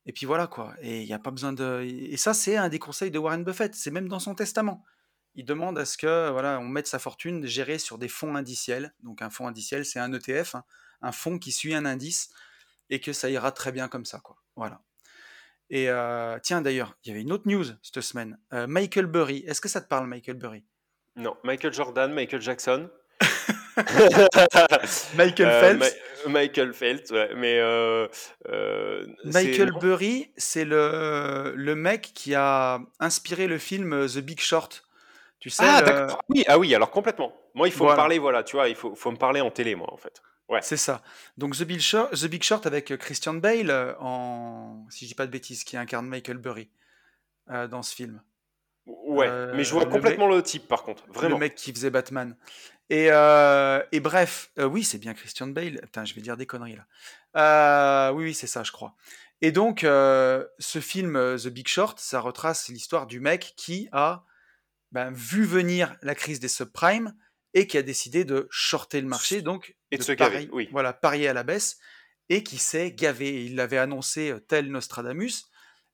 [0.05, 0.73] et puis voilà quoi.
[0.81, 1.81] Et il n'y a pas besoin de.
[1.83, 3.73] Et ça c'est un des conseils de Warren Buffett.
[3.75, 4.83] C'est même dans son testament.
[5.35, 8.93] Il demande à ce que voilà on mette sa fortune gérée sur des fonds indiciels.
[9.03, 10.63] Donc un fonds indiciel c'est un ETF, hein,
[11.01, 12.29] un fonds qui suit un indice
[12.89, 14.37] et que ça ira très bien comme ça quoi.
[14.55, 14.81] Voilà.
[15.71, 18.37] Et euh, tiens d'ailleurs il y avait une autre news cette semaine.
[18.53, 19.43] Euh, Michael Burry.
[19.47, 20.63] Est-ce que ça te parle Michael Burry?
[21.17, 22.89] Non, Michael Jordan, Michael Jackson.
[25.15, 25.79] Michael Euh, Phelps?
[25.79, 28.07] Ma- Michael Phelps, ouais, mais euh,
[28.49, 29.71] euh, Michael.
[29.79, 34.83] Burry, c'est le, le mec qui a inspiré le film euh, The Big Short.
[35.39, 36.21] Tu sais, Ah le- d'accord.
[36.29, 37.33] Oui, ah oui, alors complètement.
[37.53, 37.93] Moi, il faut Voilà.
[37.93, 40.21] me parler, voilà, tu vois, il faut, faut me parler en télé, moi, en fait.
[40.47, 40.59] Ouais.
[40.61, 41.01] c'est ça.
[41.37, 45.25] Donc The Big, Short, The Big Short avec Christian Bale en, si je dis pas
[45.25, 46.69] de bêtises, qui incarne Michael Burry
[47.49, 48.21] euh, dans ce film.
[48.85, 51.35] Ouais, Euh, mais je vois le complètement le type, par contre, vraiment.
[51.35, 52.35] Le mec qui faisait Batman.
[52.89, 55.79] Et, euh, et bref, euh, oui, c'est bien Christian Bale.
[55.81, 58.09] Putain, je vais dire des conneries là.
[58.09, 58.95] Euh, oui, oui, c'est ça, je crois.
[59.41, 63.89] Et donc, euh, ce film euh, The Big Short, ça retrace l'histoire du mec qui
[63.91, 64.23] a
[64.91, 67.13] ben, vu venir la crise des subprimes
[67.53, 70.69] et qui a décidé de shorter le marché, donc Et de se gaver, oui.
[70.71, 71.79] voilà, parier à la baisse,
[72.29, 73.45] et qui s'est gavé.
[73.45, 75.49] Il l'avait annoncé euh, tel Nostradamus.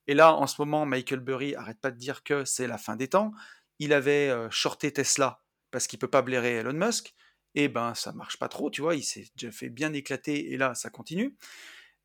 [0.07, 2.95] Et là, en ce moment, Michael Burry arrête pas de dire que c'est la fin
[2.95, 3.31] des temps.
[3.79, 5.41] Il avait euh, shorté Tesla
[5.71, 7.13] parce qu'il peut pas blairer Elon Musk.
[7.55, 8.95] Et ben, ça marche pas trop, tu vois.
[8.95, 11.35] Il s'est déjà fait bien éclater et là, ça continue.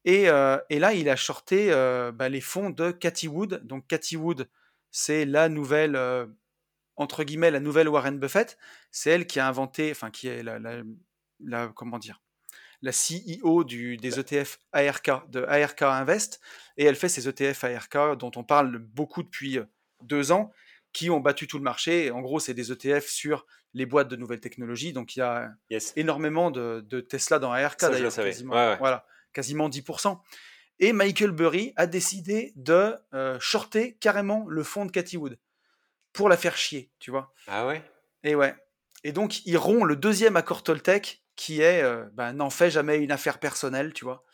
[0.04, 3.62] Et, euh, là, il a shorté euh, ben, les fonds de Cathy Wood.
[3.66, 4.48] Donc, Cathy Wood,
[4.90, 5.98] c'est la nouvelle,
[6.96, 8.58] entre guillemets, la nouvelle Warren Buffett.
[8.90, 10.58] C'est elle qui a inventé, enfin, qui est la-
[11.40, 12.20] la- comment dire,
[12.82, 16.40] la CEO du, des ETF ARK, de ARK Invest.
[16.76, 19.64] Et elle fait ces ETF ARK dont on parle beaucoup depuis euh,
[20.02, 20.52] deux ans,
[20.92, 22.06] qui ont battu tout le marché.
[22.06, 24.92] Et en gros, c'est des ETF sur les boîtes de nouvelles technologies.
[24.92, 25.92] Donc, il y a Yes.
[25.96, 28.76] énormément de, de Tesla dans ARK d'ailleurs, quasiment, Ouais, ouais.
[28.78, 30.18] Voilà, quasiment 10%.
[30.78, 35.38] Et Michael Burry a décidé de euh, shorter carrément le fonds de Cathy Wood
[36.12, 37.32] pour la faire chier, tu vois.
[37.46, 37.82] Ah ouais?
[38.22, 38.54] Et ouais.
[39.04, 42.96] Et donc, il rompt le deuxième accord Toltec qui est euh, ben, n'en fais jamais
[42.98, 44.24] une affaire personnelle, tu vois.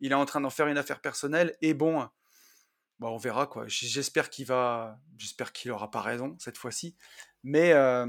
[0.00, 2.04] Il est en train d'en faire une affaire personnelle et bon, euh,
[2.98, 3.64] bon on verra quoi.
[3.66, 6.94] J'espère qu'il va, j'espère qu'il aura pas raison cette fois-ci.
[7.44, 8.06] Mais euh,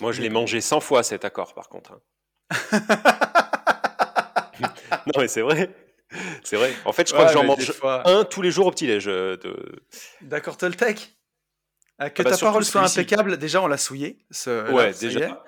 [0.00, 1.92] Moi, je l'ai mangé 100 fois, cet accord, par contre.
[1.92, 2.00] hein.
[5.06, 5.74] Non, mais c'est vrai.
[6.44, 6.72] C'est vrai.
[6.84, 9.04] En fait, je crois Ouais, que j'en mange fois- un tous les jours au petit-déj.
[9.06, 9.82] De...
[10.22, 11.16] D'accord Toltec?
[11.98, 14.18] Ah, Que Ah bah, ta parole soit impeccable, déjà on l'a souillé.
[14.30, 15.44] ce- Ouais, là, déjà.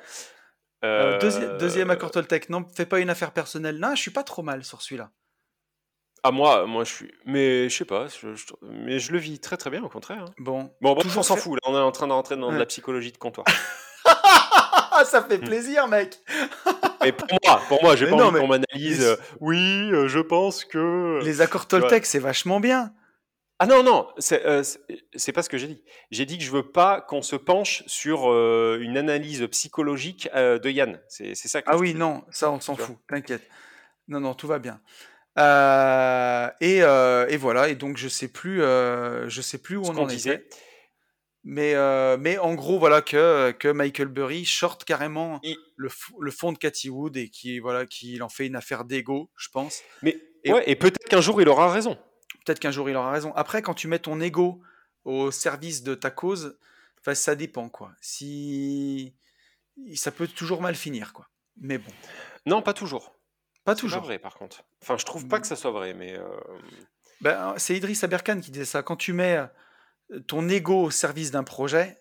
[0.84, 3.78] Euh, deuxi- Euh, deuxième accord Toltec, non, fais pas une affaire personnelle.
[3.78, 5.10] Non, je suis pas trop mal sur celui-là.
[6.22, 7.12] Ah, moi, moi, je suis.
[7.26, 8.06] Mais je sais pas.
[8.08, 10.24] je- je- Mais je le vis très très bien, au contraire.
[10.28, 10.32] hein.
[10.38, 11.54] Bon, Bon, bon, Toujours on s'en fait- fout.
[11.54, 13.46] Là, on est en train de rentrer dans de la psychologie de comptoir.
[15.04, 16.18] ça fait plaisir, mec.
[17.02, 19.02] Mais pour moi, pour moi, j'ai pas non, envie mais- qu'on m'analyse.
[19.04, 21.20] euh, oui, euh, je pense que.
[21.24, 21.66] Les accords.
[21.68, 22.92] Toltec, c'est vachement bien.
[23.60, 24.62] Ah non, non, c'est euh,
[25.16, 25.82] c'est- pas ce que j'ai dit.
[26.12, 30.58] J'ai dit que je veux pas qu'on se penche sur euh, une analyse psychologique euh,
[30.60, 31.00] de Yann.
[31.08, 31.98] C'est ça que Ah oui, dis.
[31.98, 33.42] non, ça on s'en fout, t'inquiète.
[34.06, 34.80] Non, non, tout va bien.
[36.60, 40.06] Et, et voilà, et donc je sais plus, je sais plus où Ce on en
[40.06, 40.34] disait.
[40.36, 40.48] était.
[41.44, 41.74] Mais,
[42.18, 45.88] mais en gros, voilà que, que Michael Burry short carrément Il- le,
[46.20, 49.48] le fond de Cathy Wood et qui voilà qu'il en fait une affaire d'ego, je
[49.52, 49.82] pense.
[50.02, 51.96] Mais Et- ouais, et peut-être qu'un jour il aura raison.
[52.48, 53.30] Peut-être qu'un jour il aura raison.
[53.34, 54.62] Après, quand tu mets ton ego
[55.04, 56.58] au service de ta cause,
[57.12, 57.92] ça dépend quoi.
[58.00, 59.14] Si
[59.94, 61.28] ça peut toujours mal finir, quoi.
[61.58, 61.90] Mais bon.
[62.46, 63.18] Non, pas toujours.
[63.64, 64.02] Pas C'est toujours.
[64.02, 64.64] vrai, par contre.
[64.82, 66.16] Enfin, je trouve pas que ça soit vrai, mais.
[66.18, 66.26] euh,
[67.20, 68.82] Ben, c'est Idriss Aberkan qui disait ça.
[68.82, 69.36] Quand tu mets
[70.10, 72.00] euh, ton ego au service d'un projet,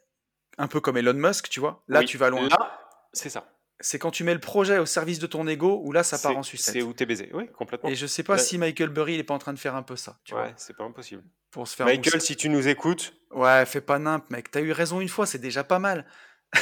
[0.57, 2.47] un peu comme Elon Musk, tu vois, là oui, tu vas loin.
[2.47, 2.79] Là,
[3.11, 3.51] c'est ça.
[3.79, 6.35] C'est quand tu mets le projet au service de ton ego où là ça part
[6.37, 6.73] en sucette.
[6.73, 7.29] C'est où t'es baisé.
[7.33, 7.89] Oui, complètement.
[7.89, 9.75] Et je sais pas Là- si Michael Burry il est pas en train de faire
[9.75, 11.23] un peu ça, tu Ouais, c'est pas impossible.
[11.51, 12.19] pour se faire Michael, mousser.
[12.27, 14.49] si tu nous écoutes, Ouais, fais pas nimp, mec.
[14.49, 16.05] T'as eu raison une fois, c'est déjà pas mal.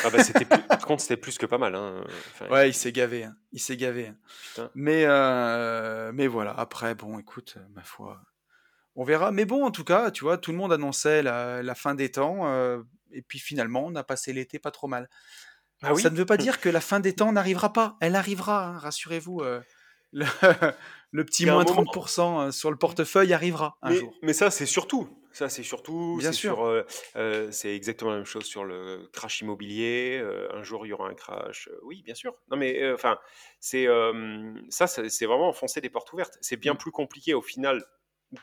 [0.03, 1.75] ah bah, c'était plus- par contre, c'était plus que pas mal.
[1.75, 2.03] Hein.
[2.33, 3.35] Enfin, Ouais, il s'est gavé, hein.
[3.51, 4.07] il s'est gavé.
[4.57, 4.69] hein.
[4.73, 8.19] Mais, euh, mais voilà, après, bon, écoute, euh, ma foi,
[8.95, 9.31] on verra.
[9.31, 12.11] Mais bon, en tout cas, tu vois, tout le monde annonçait la, la fin des
[12.11, 15.07] temps, euh, et puis finalement, on a passé l'été pas trop mal.
[15.81, 16.01] Ah oui?
[16.01, 17.97] Ça ne veut pas dire que la fin des temps n'arrivera pas.
[18.01, 19.41] Elle arrivera, hein, rassurez-vous.
[19.41, 19.61] euh,
[20.13, 20.25] le,
[21.11, 24.13] le petit moins moment- 30% sur le portefeuille arrivera un mais, jour.
[24.21, 25.09] mais ça, c'est surtout.
[25.33, 26.15] Ça, c'est surtout.
[26.19, 26.65] Bien sûr.
[26.65, 26.83] euh,
[27.17, 30.17] euh, c'est exactement la même chose sur le crash immobilier.
[30.23, 31.67] euh, un jour, il y aura un crash.
[31.67, 32.33] euh, oui, bien sûr.
[32.49, 33.17] Non, mais euh, enfin,
[33.59, 36.37] c'est euh, ça, c'est vraiment enfoncer des portes ouvertes.
[36.39, 36.77] C'est bien Mm.
[36.77, 37.83] plus compliqué au final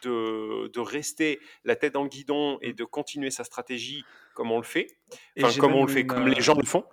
[0.03, 4.05] de, de rester la tête dans le guidon et de continuer sa stratégie
[4.35, 4.87] comme on le fait,
[5.39, 6.85] enfin comme on le fait, une, comme euh, les gens le font,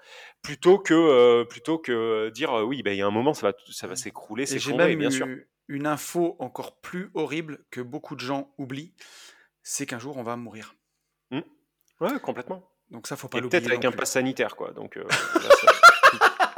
[0.42, 3.52] plutôt que euh, plutôt que dire euh, oui, ben, il y a un moment, ça
[3.52, 5.28] va, ça va s'écrouler, Et j'ai s'effondrer, bien sûr.
[5.68, 8.94] une info encore plus horrible que beaucoup de gens oublient,
[9.64, 10.76] c'est qu'un jour on va mourir.
[12.02, 12.70] Ouais, complètement.
[12.90, 13.62] Donc ça, faut pas l'oublier.
[13.62, 14.72] peut-être avec un pass sanitaire, quoi.
[14.72, 15.69] Donc euh, là, ça,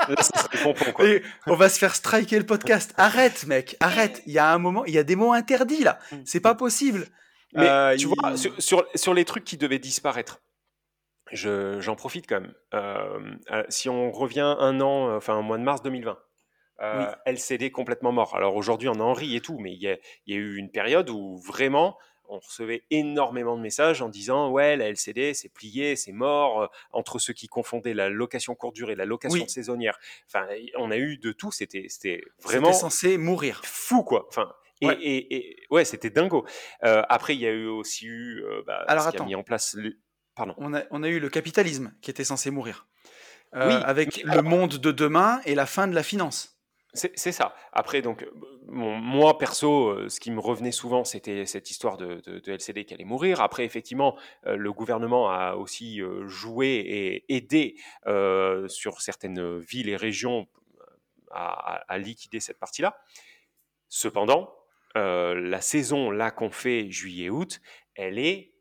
[0.09, 1.05] là, ça serait pompon, quoi.
[1.07, 2.93] Et on va se faire striker le podcast.
[2.97, 4.21] Arrête, mec, arrête.
[4.25, 5.99] Il y a un moment, il y a des mots interdits là.
[6.25, 7.07] C'est pas possible.
[7.53, 10.41] Mais Euh, tu il- vois, sur, sur, sur les trucs qui devaient disparaître,
[11.31, 12.53] je- j'en profite quand même.
[12.73, 13.19] Euh,
[13.51, 16.17] euh, si on revient un an, euh, enfin, au mois de mars 2020,
[16.81, 18.35] euh, LCD complètement mort.
[18.35, 19.99] Alors aujourd'hui, on en rit et tout, mais il y
[20.31, 21.97] y a eu une période où vraiment,
[22.31, 26.67] on recevait énormément de messages en disant ouais la LCD c'est plié c'est mort euh,
[26.91, 29.49] entre ceux qui confondaient la location courte durée la location Oui.
[29.49, 33.61] saisonnière enfin on a eu de tout c'était c'était Vraiment censé mourir.
[33.65, 34.51] fou quoi enfin
[34.81, 34.97] et, Ouais.
[35.01, 36.45] et- et- ouais c'était dingo
[36.83, 39.25] Euh, après il y a eu aussi eu euh, bah, Alors, ce qui a attends.
[39.27, 39.97] mis en place le-
[40.35, 42.87] pardon On a, on a eu le capitalisme qui était censé mourir.
[43.53, 46.50] Euh, Oui, avec mais- le monde de demain et la fin de la finance.
[46.93, 47.55] C'est ça.
[47.71, 48.27] Après, donc,
[48.67, 52.51] bon, moi, perso, euh, ce qui me revenait souvent, c'était cette histoire de, de- de
[52.51, 53.39] LCD qui allait mourir.
[53.39, 57.75] Après, effectivement, euh, le gouvernement a aussi euh, joué et aidé
[58.07, 60.49] euh, sur certaines villes et régions
[61.31, 62.97] à, à- à liquider cette partie-là.
[63.89, 64.53] Cependant,
[64.97, 67.61] euh, la saison là qu'on fait juillet-août,
[67.95, 68.53] elle est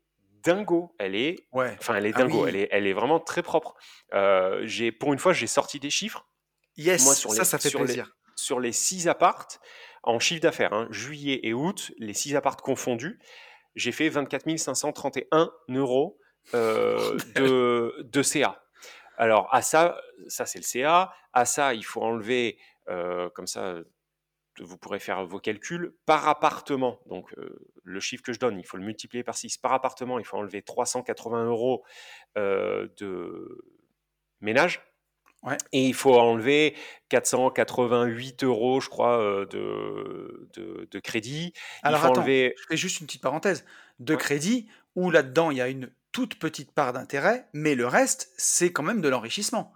[0.43, 0.95] dingo.
[0.99, 1.75] Elle est, Ouais.
[1.79, 2.43] enfin, elle est Ah dingo.
[2.43, 2.49] oui.
[2.49, 3.75] Elle est, elle est vraiment très propre.
[4.13, 6.27] Euh, j'ai, pour une fois, j'ai sorti des chiffres
[6.77, 8.15] Yes, Moi, sur ça, les- ça fait sur les- plaisir.
[8.35, 9.59] Sur les six appartes,
[10.03, 13.19] en chiffre d'affaires, hein, juillet et août, les six appartes confondus,
[13.75, 16.17] j'ai fait 24 531 euros
[16.53, 18.63] euh, de, de CA.
[19.17, 21.13] Alors, à ça, ça c'est le CA.
[21.33, 22.57] À ça, il faut enlever,
[22.89, 23.75] euh, comme ça,
[24.59, 26.99] vous pourrez faire vos calculs, par appartement.
[27.05, 29.57] Donc, euh, le chiffre que je donne, il faut le multiplier par 6.
[29.57, 31.83] Par appartement, il faut enlever 380 euros
[32.35, 33.63] de
[34.41, 34.81] ménage.
[35.43, 35.57] Ouais.
[35.71, 36.75] Et il faut enlever
[37.09, 41.53] 488 euros, je crois, euh, de, de, de crédit.
[41.83, 42.21] Alors, il faut attends.
[42.21, 42.53] enlever.
[42.57, 43.65] Je fais juste une petite parenthèse.
[43.99, 44.19] De Ouais.
[44.19, 48.71] crédit, où là-dedans, il y a une toute petite part d'intérêt, mais le reste, c'est
[48.71, 49.73] quand même de l'enrichissement.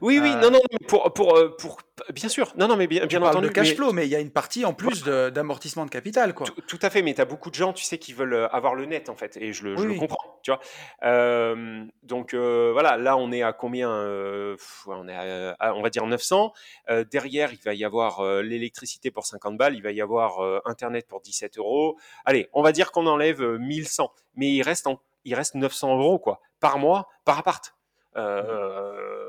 [0.00, 1.78] Oui, oui, Euh, non, non, pour, pour, euh, pour,
[2.12, 3.48] bien sûr, non, non, mais bien, bien entendu.
[3.48, 6.34] de cash mais- flow, mais il y a une partie en plus d'amortissement de capital,
[6.34, 6.46] quoi.
[6.46, 8.48] Tout, tout à fait, mais tu as beaucoup de gens, tu sais, qui veulent euh,
[8.48, 10.60] avoir le net, en fait, et je le, je Oui, le comprends, tu vois.
[11.04, 15.90] Euh, donc, euh, voilà, là, on est à combien On est à, à, on va
[15.90, 16.52] dire 900.
[16.90, 21.06] Euh, derrière, il va y avoir l'électricité pour 50 balles, il va y avoir Internet
[21.06, 21.96] pour 17 euros.
[22.24, 25.96] Allez, on va dire qu'on enlève euh, 1100, mais il reste, en- il reste 900
[25.98, 27.72] euros, quoi, par mois, par appart.
[28.16, 29.25] Euh, pff,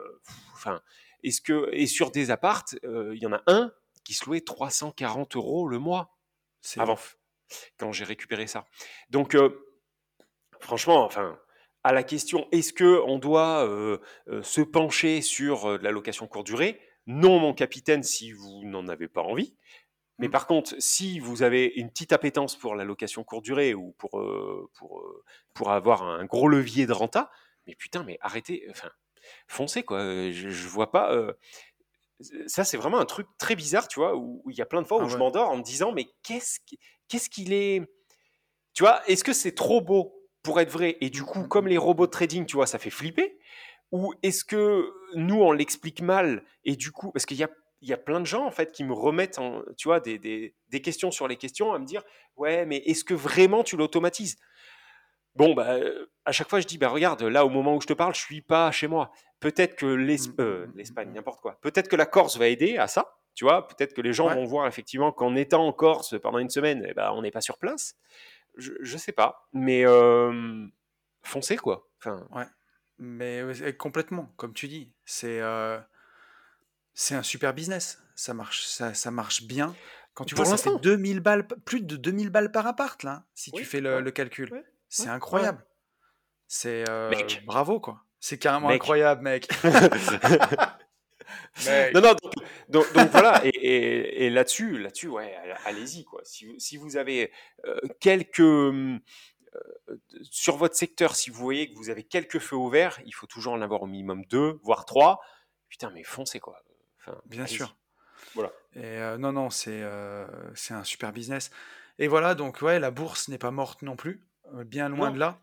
[0.67, 0.81] Enfin,
[1.23, 3.71] est-ce que, et sur des appartes, euh, il y en a un
[4.03, 6.17] qui se louait 340 euros le mois
[6.61, 6.97] C'est avant,
[7.77, 8.65] quand j'ai récupéré ça.
[9.09, 9.65] Donc, euh,
[10.59, 11.39] franchement, enfin,
[11.83, 16.27] à la question est-ce que on doit euh, euh, se pencher sur euh, la location
[16.27, 16.81] courte durée?
[17.05, 19.55] Non, mon capitaine, si vous n'en avez pas envie.
[20.19, 20.31] Mais Mm.
[20.31, 24.21] par contre, si vous avez une petite appétence pour la location courte durée ou pour,
[24.73, 25.05] pour,
[25.53, 27.31] pour avoir un gros levier de renta,
[27.67, 28.89] mais putain, mais arrêtez, enfin,
[29.47, 29.99] foncez quoi.
[29.99, 31.13] Euh, Je, je vois pas.
[31.13, 31.33] euh,
[32.47, 34.87] ça, c'est vraiment un truc très bizarre, tu vois, où il y a plein de
[34.87, 37.81] fois où Ah je m'endors en me disant, mais qu'est-ce qui- qu'est-ce qu'il est.
[38.73, 40.97] Tu vois, est-ce que c'est trop beau pour être vrai?
[41.01, 41.47] Et du coup, Mhm.
[41.47, 43.39] comme les robots de trading, tu vois, ça fait flipper
[43.93, 47.49] Ou est-ce que nous, on l'explique mal Et du coup, parce qu'il y a,
[47.81, 50.19] il y a plein de gens, en fait, qui me remettent, en, tu vois, des,
[50.19, 52.03] des- des questions sur les questions, à me dire,
[52.37, 54.37] ouais, mais est-ce que vraiment tu l'automatises?
[55.37, 55.77] Bon, bah,
[56.25, 58.19] à chaque fois, je dis, bah, regarde, là, au moment où je te parle, je
[58.21, 59.11] suis pas chez moi.
[59.39, 61.59] peut-être que l'Es- Mm, euh, mm, mm, l'Espagne, n'importe quoi.
[61.61, 63.19] Peut-être que la Corse va aider à ça.
[63.35, 64.33] Tu vois, peut-être que les gens Ouais.
[64.33, 67.41] vont voir effectivement qu'en étant en Corse pendant une semaine, eh ben, on n'est pas
[67.41, 67.93] sur place.
[68.55, 70.65] Je, je sais pas, mais euh,
[71.21, 71.87] foncez quoi.
[71.99, 72.45] Enfin, Ouais.
[72.97, 73.43] Mais
[73.77, 75.77] complètement, comme tu dis, c'est euh,
[76.95, 78.01] c'est un super business.
[78.15, 79.75] Ça marche, ça, ça marche bien.
[80.15, 80.81] Quand tu Pour vois, ça fait l'instant.
[80.81, 84.09] 2000 balles, plus de 2000 balles par appart, là, si tu fais le, ouais, le
[84.09, 84.63] calcul.
[84.89, 85.65] C'est ouais, incroyable.
[86.47, 87.43] C'est euh, Mec.
[87.45, 88.03] bravo, quoi.
[88.19, 88.75] C'est carrément Mec.
[88.81, 89.47] incroyable, mec.
[91.65, 91.93] Mec.
[91.93, 92.33] Non, non, donc,
[92.69, 95.35] donc- donc voilà, et, et- et là-dessus, là-dessus, ouais,
[95.65, 96.21] allez-y, quoi.
[96.23, 97.31] Si, vous- si vous avez
[97.65, 98.39] euh, quelques.
[98.39, 98.99] hum,
[99.89, 103.11] euh, sur votre secteur, si vous voyez que vous avez quelques feux au vert, il
[103.13, 105.19] faut toujours en avoir au minimum deux, voire trois.
[105.69, 106.61] Putain, mais foncez, quoi.
[107.01, 107.75] Enfin, Bien sûr.
[108.35, 108.51] Voilà.
[108.75, 111.49] Et euh, non, non, c'est euh, c'est un super business.
[111.97, 114.21] Et voilà, donc ouais, la bourse n'est pas morte non plus,
[114.65, 115.13] bien loin Non.
[115.15, 115.39] de là.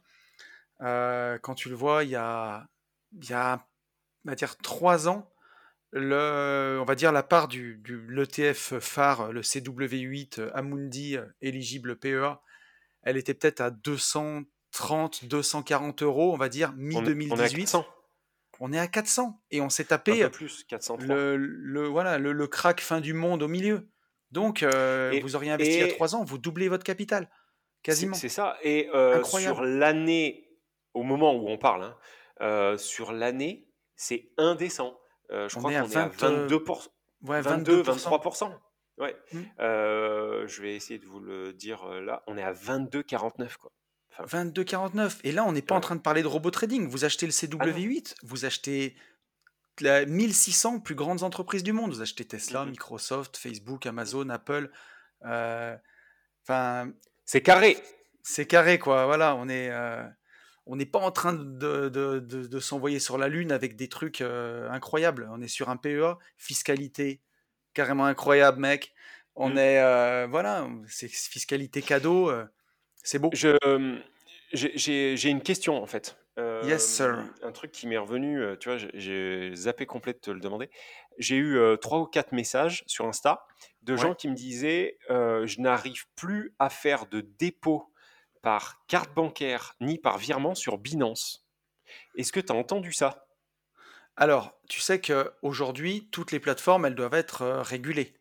[0.81, 2.67] Euh, quand tu le vois, il y a,
[3.13, 3.65] il y a,
[4.25, 5.31] on va dire, trois ans,
[5.93, 11.25] le, on va dire la part du, du l'ETF phare, le CW8 euh, Amundi euh,
[11.41, 12.41] éligible PEA,
[13.03, 17.15] elle était peut-être à 230, 240 euros, on va dire, On, est- on est à
[17.15, 17.57] mi-2018.
[17.61, 17.87] 400,
[18.61, 21.15] On est à 400 et on s'est un tapé peu plus, 403.
[21.15, 23.89] le, le, voilà, le, le crack fin du monde au milieu.
[24.33, 26.83] Donc, euh, Et- vous auriez investi il y a et- trois ans, vous doublez votre
[26.85, 27.31] capital.
[27.85, 28.15] C'est Quasiment.
[28.15, 28.57] c'est ça.
[28.63, 30.49] Et euh, sur l'année,
[30.95, 31.97] au moment où on parle, hein,
[32.41, 34.99] euh, sur l'année, c'est indécent.
[35.31, 36.89] Euh, je On crois qu'on est à 20, euh, 22%.
[37.23, 38.09] Ouais, 22, 22%.
[38.09, 38.53] 23%.
[38.99, 39.17] Ouais.
[39.33, 39.41] Mm.
[39.61, 42.23] Euh, je vais essayer de vous le dire là.
[42.27, 43.71] On est à 22,49 quoi.
[44.21, 45.19] 22,49.
[45.25, 46.87] Et là, on n'est pas en train de parler de robot trading.
[46.89, 48.95] Vous achetez le CW8, vous achetez
[49.81, 51.91] la 1600 plus grandes entreprises du monde.
[51.91, 52.71] Vous achetez Tesla, Mhm.
[52.71, 54.71] Microsoft, Facebook, Amazon, Apple.
[55.23, 56.93] Enfin,
[57.25, 57.77] C'est carré.
[58.23, 59.07] c'est carré, quoi.
[59.07, 59.71] Voilà, on est.
[59.71, 60.03] euh,
[60.67, 63.89] on n'est pas en train de, de- de- de s'envoyer sur la Lune avec des
[63.89, 65.29] trucs euh, incroyables.
[65.31, 67.21] On est sur un PEA, fiscalité
[67.75, 68.95] carrément incroyable, mec.
[69.37, 69.59] On Mm.
[69.59, 69.79] est.
[69.83, 72.33] euh, voilà, c'est fiscalité cadeau.
[73.03, 73.31] c'est beau.
[73.35, 73.57] Je,
[74.53, 76.17] j'ai- une question en fait.
[76.65, 77.23] Yes, sir.
[77.43, 80.71] Un truc qui m'est revenu, tu vois, j'ai- j'ai zappé complet de te le demander.
[81.19, 83.47] J'ai eu euh, trois ou quatre messages sur Insta
[83.83, 87.93] de gens qui me disaient euh, Je n'arrive plus à faire de dépôt
[88.43, 91.47] par carte bancaire ni par virement sur Binance.
[92.17, 93.27] Est-ce que tu as entendu ça?
[94.17, 98.15] Alors, tu sais qu'aujourd'hui, toutes les plateformes, elles doivent être euh, régulées.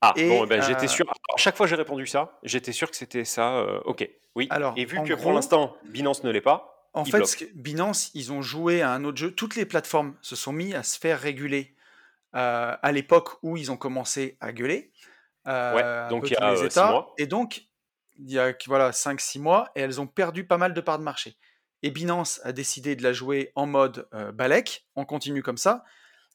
[0.00, 1.06] Ah, Et, bon, eh ben, j'étais sûr.
[1.06, 3.58] Alors, chaque fois que j'ai répondu ça, j'étais sûr que c'était ça.
[3.58, 4.48] euh, ok, oui.
[4.50, 8.42] Alors, Et vu que pour l'instant, Binance ne l'est pas, En fait, Binance, ils ont
[8.42, 9.30] joué à un autre jeu.
[9.32, 11.74] Toutes les plateformes se sont mis à se faire réguler
[12.34, 14.92] euh, à l'époque où ils ont commencé à gueuler.
[15.46, 16.90] euh, Ouais, donc il y a, les euh, six États.
[16.90, 17.14] mois.
[17.18, 17.66] Et donc,
[18.18, 21.04] il y a voilà, 5-6 mois, et elles ont perdu pas mal de parts de
[21.04, 21.36] marché.
[21.82, 25.84] Et Binance a décidé de la jouer en mode euh, Balek, on continue comme ça.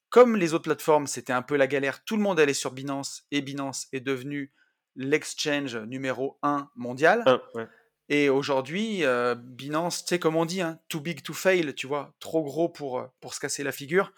[0.10, 3.24] Comme les autres plateformes, c'était un peu la galère, tout le monde allait sur Binance,
[3.32, 4.52] et Binance est devenu
[4.95, 7.24] l'exchange numéro 1 mondial.
[7.54, 7.68] Ouais.
[8.10, 11.86] Et aujourd'hui, euh, Binance, tu sais, comme on dit, hein, too big to fail, tu
[11.88, 14.12] vois, trop gros pour, pour se casser la figure.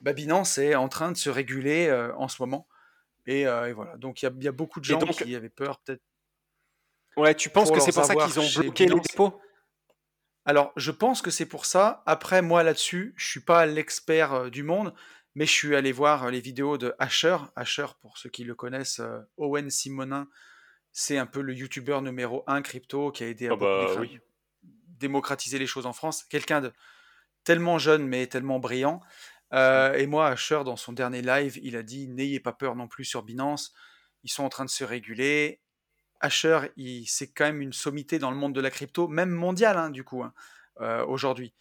[0.00, 2.68] Bah, Binance est en train de se réguler euh, en ce moment.
[3.26, 3.96] Et, euh, et voilà.
[3.96, 6.02] Donc, il y a, il y a beaucoup de gens donc- qui avaient peur, peut-être.
[7.16, 9.06] Ouais, tu penses que c'est pour ça qu'ils ont bloqué les Binance.
[9.08, 9.40] dépôts?
[10.44, 12.02] Alors, je pense que c'est pour ça.
[12.06, 14.94] Après, moi, là-dessus, je suis pas l'expert euh, du monde,
[15.34, 17.36] mais je suis allé voir les vidéos de Asher.
[17.56, 19.00] Asher, pour ceux qui le connaissent,
[19.36, 20.26] Owen Simonin,
[20.92, 24.18] c'est un peu le youtubeur numéro 1 crypto qui a aidé à Ah bah oui.
[24.98, 26.24] démocratiser les choses en France.
[26.24, 26.72] Quelqu'un de
[27.44, 29.00] tellement jeune, mais tellement brillant.
[29.54, 32.88] Euh, et moi, Asher, dans son dernier live, il a dit N'ayez pas peur non
[32.88, 33.72] plus sur Binance.
[34.24, 35.60] Ils sont en train de se réguler.
[36.20, 36.60] Asher,
[37.06, 40.02] c'est quand même une sommité dans le monde de la crypto, même mondiale, hein, du
[40.02, 40.34] coup, hein,
[40.80, 41.54] euh, aujourd'hui.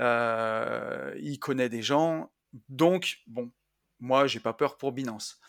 [0.00, 2.32] Euh, il connaît des gens.
[2.68, 3.52] Donc, bon,
[4.00, 5.40] moi, j'ai pas peur pour Binance.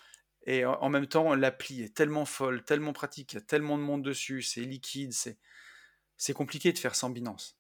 [0.47, 3.83] Et en même temps, l'appli est tellement folle, tellement pratique, il y a tellement de
[3.83, 7.59] monde dessus, c'est liquide, c'est compliqué de faire sans Binance.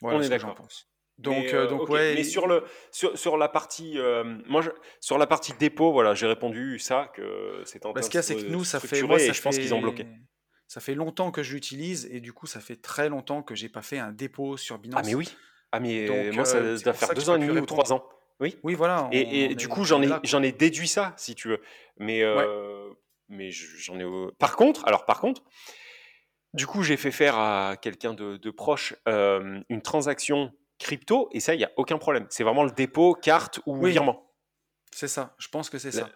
[0.00, 0.88] Voilà On est ce que j'en pense.
[1.18, 2.14] Donc, Mais, euh, euh, donc ouais.
[2.14, 2.62] Mais sur le
[2.92, 7.10] sur, sur la partie euh, moi je- sur la partie dépôt voilà j'ai répondu ça
[7.12, 9.32] que c'est en bah, train ce qu'il c'est que nous, ça fait, moi, et ça
[9.32, 10.06] je pense qu'ils ont bloqué.
[10.68, 13.68] Ça fait longtemps que je l'utilise et du coup, ça fait très longtemps que j'ai
[13.70, 15.00] pas fait un dépôt sur Binance.
[15.02, 15.34] Ah mais oui.
[15.72, 18.04] Ah mais Donc, moi ça doit faire deux ans et demi ou trois ans.
[18.40, 18.56] Oui.
[18.62, 19.06] Oui, voilà.
[19.06, 21.48] on- Et, et on du est- coup j'en ai j'en ai déduit ça si tu
[21.48, 21.60] veux.
[21.98, 22.22] Mais
[23.28, 24.04] mais je- j'en ai.
[24.38, 25.42] Par contre alors par contre
[26.54, 31.40] du coup j'ai fait faire à quelqu'un de, de proche euh, une transaction crypto et
[31.40, 32.26] ça il y a aucun problème.
[32.30, 33.90] C'est vraiment le dépôt carte ou Oui.
[33.92, 34.30] virement.
[34.92, 35.34] C'est ça.
[35.38, 36.08] Je pense que c'est ça.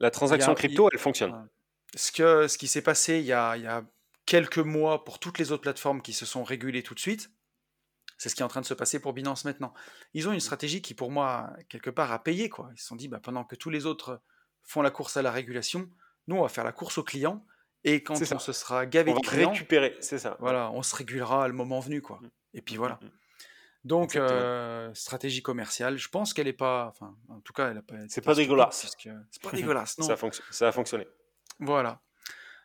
[0.00, 1.48] La transaction a- crypto elle fonctionne.
[1.94, 3.82] Ce, que, ce qui s'est passé il y, a, il y a
[4.26, 7.30] quelques mois pour toutes les autres plateformes qui se sont régulées tout de suite,
[8.18, 9.72] C'est ce qui est en train de se passer pour Binance maintenant.
[10.12, 12.48] Ils ont une stratégie qui, pour moi, quelque part, a payé.
[12.50, 12.68] Quoi.
[12.74, 14.20] Ils se sont dit, bah, pendant que tous les autres
[14.64, 15.88] font la course à la régulation,
[16.26, 17.46] nous, on va faire la course aux clients.
[17.84, 20.36] Et quand on se sera gavé on de clients, récupérer, c'est ça.
[20.40, 22.02] Voilà, on se régulera le moment venu.
[22.02, 22.18] Quoi.
[22.20, 22.30] Mmh.
[22.54, 22.98] Et puis voilà.
[23.88, 26.88] Donc, euh, stratégie commerciale, je pense qu'elle n'est pas.
[26.90, 27.94] Enfin, en tout cas, elle a pas.
[28.08, 28.94] C'est pas dégueulasse.
[28.98, 30.06] C'est pas dégueulasse, non.
[30.06, 30.16] Ça,
[30.50, 31.08] ça a fonctionné.
[31.58, 32.02] Voilà.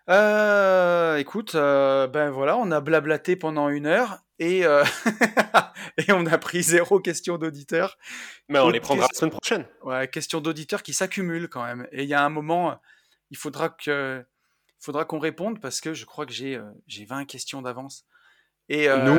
[0.09, 4.63] Euh, écoute, euh, ben voilà, on a blablaté pendant une heure et,
[5.97, 7.97] et on a pris zéro question d'auditeur.
[8.49, 9.65] Mais on les prendra la semaine prochaine.
[9.82, 11.88] Ouais, question d'auditeur qui s'accumulent quand même.
[11.93, 12.78] Et il y a un moment,
[13.32, 14.26] il faudra que,
[14.78, 18.05] faudra qu'on réponde parce que je crois que j'ai j'ai 20 questions d'avance.
[18.67, 19.17] Et nous,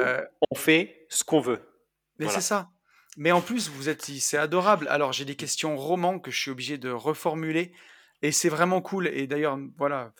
[0.51, 1.63] on fait ce qu'on veut.
[2.19, 2.71] Mais c'est ça.
[3.17, 4.89] Mais en plus, vous êtes, c'est adorable.
[4.89, 7.73] Alors j'ai des questions romans que je suis obligé de reformuler
[8.23, 9.09] et c'est vraiment cool.
[9.09, 10.13] Et d'ailleurs, voilà.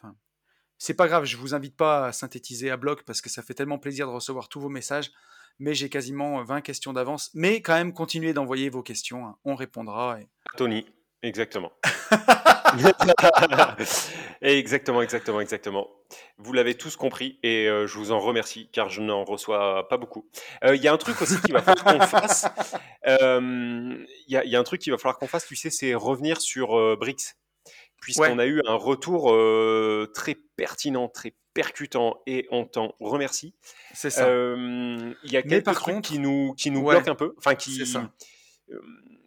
[0.79, 3.55] C'est pas grave, je vous invite pas à synthétiser à bloc parce que ça fait
[3.55, 5.11] tellement plaisir de recevoir tous vos messages.
[5.61, 7.31] Mais j'ai quasiment 20 questions d'avance.
[7.33, 9.25] Mais quand même, continuez d'envoyer vos questions.
[9.25, 9.37] Hein.
[9.45, 10.21] On répondra.
[10.21, 10.29] Et...
[10.57, 10.85] Tony,
[11.25, 11.73] exactement.
[14.43, 15.89] exactement, exactement, exactement.
[16.39, 19.97] Vous l'avez tous compris et euh, je vous en remercie car je n'en reçois pas
[19.97, 20.29] beaucoup.
[20.65, 22.47] Euh, il y a un truc aussi qu'il va falloir qu'on fasse.
[23.07, 25.93] Euh, il y, y, a un truc qu'il va falloir qu'on fasse, tu sais, c'est
[25.95, 27.35] revenir sur BRICS
[28.01, 29.25] puisqu'on a eu un retour
[30.15, 33.55] très pertinent, très percutant, et on t'en remercie.
[33.93, 34.27] C'est ça.
[34.27, 37.35] Il y a quelques par trucs contre, qui nous, qui nous bloquent un peu.
[37.37, 37.85] Enfin, qui.
[37.85, 38.11] Ça.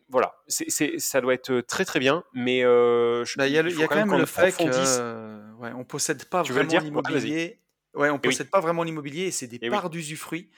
[0.09, 3.87] Voilà, c'est, ça doit être très très bien, mais bah, il y a, y a
[3.87, 7.61] quand, même, le fait qu'on ouais, on possède pas tu vraiment l'immobilier.
[7.93, 10.49] Ouais, on possède pas vraiment l'immobilier et c'est des parts d'usufruit.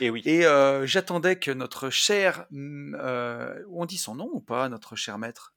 [0.00, 0.22] Et oui.
[0.24, 0.42] Et
[0.84, 5.54] j'attendais que notre cher, euh, on dit son nom ou pas, notre cher maître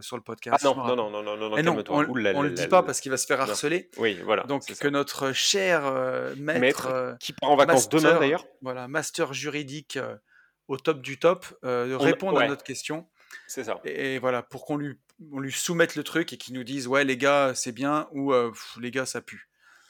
[0.00, 0.58] sur le podcast?
[0.60, 3.10] Ah non, non, non, non, non, non, non, on, ne le dit pas parce qu'il
[3.10, 3.90] va se faire harceler.
[3.98, 4.44] Oui, voilà.
[4.44, 5.92] Donc que notre cher
[6.36, 9.98] maître, qui part en vacances demain d'ailleurs, voilà, master juridique
[10.68, 13.08] au top du top, réponde à notre question.
[13.46, 13.80] C'est ça.
[13.84, 14.98] Et, voilà, pour qu'on lui,
[15.32, 18.32] on lui soumette le truc et qu'il nous dise ouais les gars c'est bien ou
[18.80, 19.48] les gars ça pue.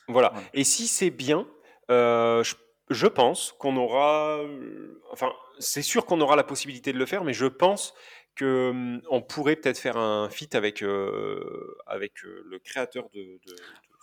[0.08, 0.32] Voilà.
[0.54, 1.46] Et si c'est bien,
[1.88, 2.54] je
[2.88, 4.40] je pense qu'on aura,
[5.10, 7.94] enfin, c'est sûr qu'on aura la possibilité de le faire, mais je pense
[8.36, 10.82] que hum, on pourrait peut-être faire un feat avec
[11.86, 13.40] avec le créateur de,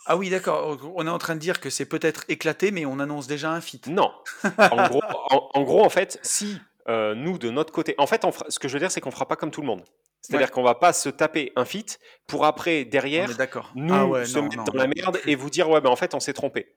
[0.06, 0.78] Ah oui, d'accord.
[0.94, 3.60] On est en train de dire que c'est peut-être éclaté, mais on annonce déjà un
[3.60, 3.86] feat.
[3.86, 4.12] Non.
[4.58, 5.00] En gros,
[5.54, 8.80] en, gros, en fait, si nous de notre côté, en fait, ce que je veux
[8.80, 9.84] dire, c'est qu'on fera pas comme tout le monde.
[10.24, 11.84] C'est-à-dire qu'on va pas se taper un fit
[12.26, 13.28] pour après derrière
[13.74, 16.20] nous ah se mettre dans la merde et vous dire ouais ben en fait on
[16.20, 16.74] s'est trompé.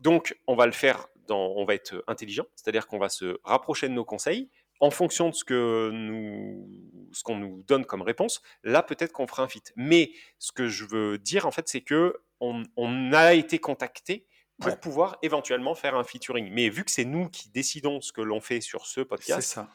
[0.00, 3.94] Donc on va le faire on va être intelligent, c'est-à-dire qu'on va se rapprocher de
[3.94, 4.50] nos conseils
[4.80, 6.68] en fonction de ce que nous,
[7.12, 8.42] ce qu'on nous donne comme réponse.
[8.64, 9.62] Là, peut-être qu'on fera un fit.
[9.76, 14.26] Mais ce que je veux dire en fait, c'est que on, a été contacté
[14.60, 16.50] pour pouvoir éventuellement faire un featuring.
[16.52, 19.68] Mais vu que c'est nous qui décidons ce que l'on fait sur ce podcast, ça.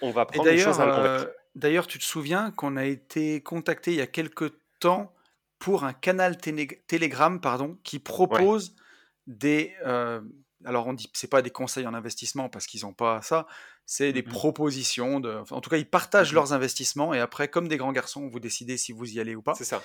[0.00, 3.92] on va prendre les choses à euh, D'ailleurs, tu te souviens qu'on a été contacté
[3.92, 5.12] il y a quelques temps
[5.58, 8.76] pour un canal Telegram pardon, qui propose
[9.26, 10.20] des, euh,
[10.64, 13.46] alors on dit c'est pas des conseils en investissement parce qu'ils n'ont pas ça,
[13.86, 17.76] c'est des propositions de, en tout cas ils partagent leurs investissements et après comme des
[17.76, 19.54] grands garçons vous décidez si vous y allez ou pas.
[19.54, 19.82] C'est ça.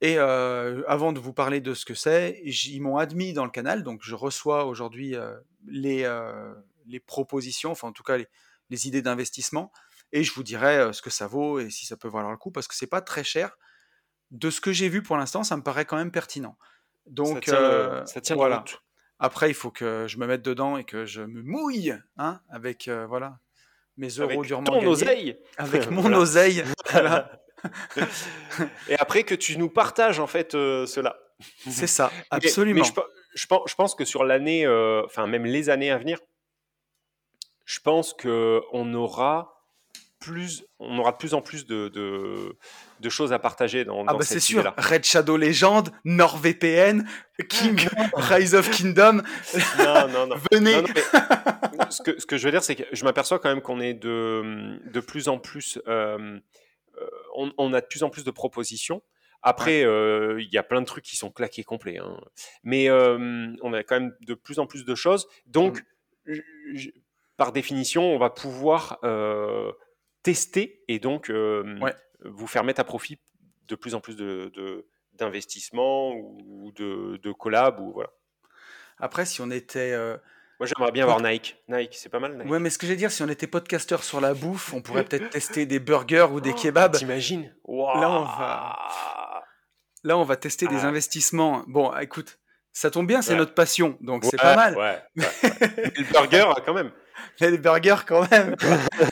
[0.00, 3.50] Et euh, avant de vous parler de ce que c'est, ils m'ont admis dans le
[3.50, 5.36] canal, donc je reçois aujourd'hui euh,
[5.66, 6.54] les, euh,
[6.86, 9.72] les propositions, enfin en tout cas les, idées d'investissement,
[10.12, 12.52] et je vous dirai ce que ça vaut et si ça peut valoir le coup,
[12.52, 13.56] parce que c'est pas très cher.
[14.30, 16.56] De ce que j'ai vu pour l'instant, ça me paraît quand même pertinent.
[17.06, 18.62] Donc ça tient, ça tient voilà.
[19.18, 22.88] Après, il faut que je me mette dedans et que je me mouille, hein, avec
[23.08, 23.40] voilà
[23.96, 25.36] mes euros avec durement ton oseille.
[25.56, 26.62] avec mon oseille.
[28.88, 31.18] et après que tu nous partages en fait euh, cela.
[31.68, 32.82] C'est ça, absolument.
[32.82, 33.04] Mais,
[33.34, 36.18] je, je, pense que sur l'année, euh, enfin même les années à venir,
[37.64, 39.58] je pense que on aura
[40.20, 44.24] plus, on aura de plus en plus de, de, choses à partager dans, ah bah
[44.24, 47.06] c'est sûr, Red Shadow Legend, NordVPN,
[47.48, 49.22] King, Rise of Kingdom.
[49.78, 50.36] Non, non, non.
[50.52, 50.82] Venez.
[51.90, 53.94] ce, que, ce, que, je veux dire, c'est que je m'aperçois quand même qu'on est
[53.94, 56.38] de, de plus en plus, euh,
[57.00, 59.02] euh, on, a de plus en plus de propositions.
[59.42, 62.20] Après, euh, il y a plein de trucs qui sont claqués complets, hein.
[62.64, 65.28] mais on a quand même de plus en plus de choses.
[65.46, 65.84] Donc,
[66.26, 66.38] mm.
[67.36, 69.00] par définition, on va pouvoir
[70.22, 73.18] tester et donc vous faire mettre à profit
[73.68, 78.10] de plus en plus de, d'investissements ou de, de collabs ou voilà.
[78.98, 79.94] Après, si on était
[80.58, 81.56] moi, j'aimerais bien avoir Nike.
[81.68, 82.36] Nike, c'est pas mal.
[82.36, 82.50] Nike.
[82.50, 85.04] Ouais, mais ce que j'ai dire, si on était podcasteur sur la bouffe, on pourrait
[85.08, 86.96] peut-être tester des burgers ou des oh, kebabs.
[86.96, 87.54] T'imagines?
[87.68, 88.76] Là, on va.
[90.04, 90.88] Là, on va tester des ah.
[90.88, 91.62] investissements.
[91.68, 92.38] Bon, écoute,
[92.72, 94.76] ça tombe bien, c'est notre passion, donc c'est pas mal.
[94.76, 96.90] Ouais, le burger, quand même.
[97.40, 98.56] Mais les burgers, quand même.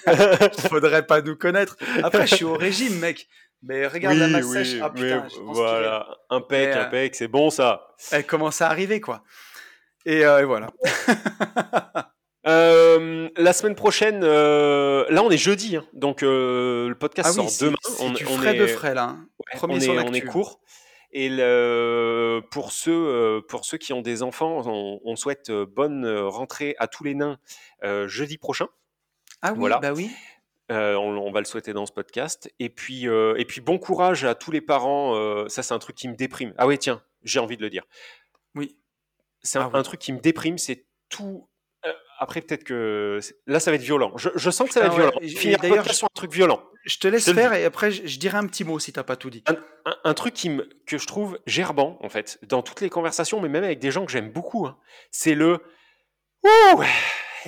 [0.07, 1.77] Il faudrait pas nous connaître.
[2.03, 3.29] Après, je suis au régime, mec.
[3.63, 4.77] Mais regarde la masse sèche.
[4.83, 7.89] Ah, putain, mais je pense voilà, un pec, Mais, un euh, pec, c'est bon ça.
[8.13, 9.23] Elle commence à arriver, quoi.
[10.07, 10.69] Et, euh, et voilà.
[12.49, 17.33] Euh, la semaine prochaine, euh, là on est jeudi, hein, donc euh, le podcast Ah
[17.33, 17.77] sort demain.
[17.99, 19.03] on, du on frais est, de frais, là.
[19.09, 19.27] hein.
[19.41, 20.61] ouais, Premier on est, on est court.
[21.11, 26.77] Et le, pour, ceux, pour ceux qui ont des enfants, on, on souhaite bonne rentrée
[26.79, 27.37] à tous les nains
[28.07, 28.69] jeudi prochain.
[29.43, 29.79] Ah oui, Voilà.
[29.81, 30.13] bah oui.
[30.71, 32.49] Euh, on, on va le souhaiter dans ce podcast.
[32.61, 35.17] Et puis, euh, et puis bon courage à tous les parents.
[35.17, 36.55] euh, ça, c'est un truc qui me déprime.
[36.59, 37.83] Ah oui, tiens, j'ai envie de le dire.
[38.55, 38.77] Oui.
[39.43, 39.79] C'est un, Ah oui.
[39.81, 41.49] un truc qui me déprime, c'est tout.
[41.85, 44.13] euh, après, peut-être que là, ça va être violent.
[44.17, 45.03] Je, je sens que ça va être ouais.
[45.03, 45.19] violent.
[45.39, 46.63] Finir le d'ailleurs, sur un truc violent.
[46.85, 48.79] Je te laisse Je te le faire et après, je, je dirai un petit mot
[48.79, 49.43] si t'as pas tout dit.
[49.85, 53.41] Un, un truc qui me, que je trouve gerbant, en fait, dans toutes les conversations,
[53.41, 54.79] mais même avec des gens que j'aime beaucoup, hein,
[55.11, 55.61] c'est le
[56.45, 56.83] Ouh,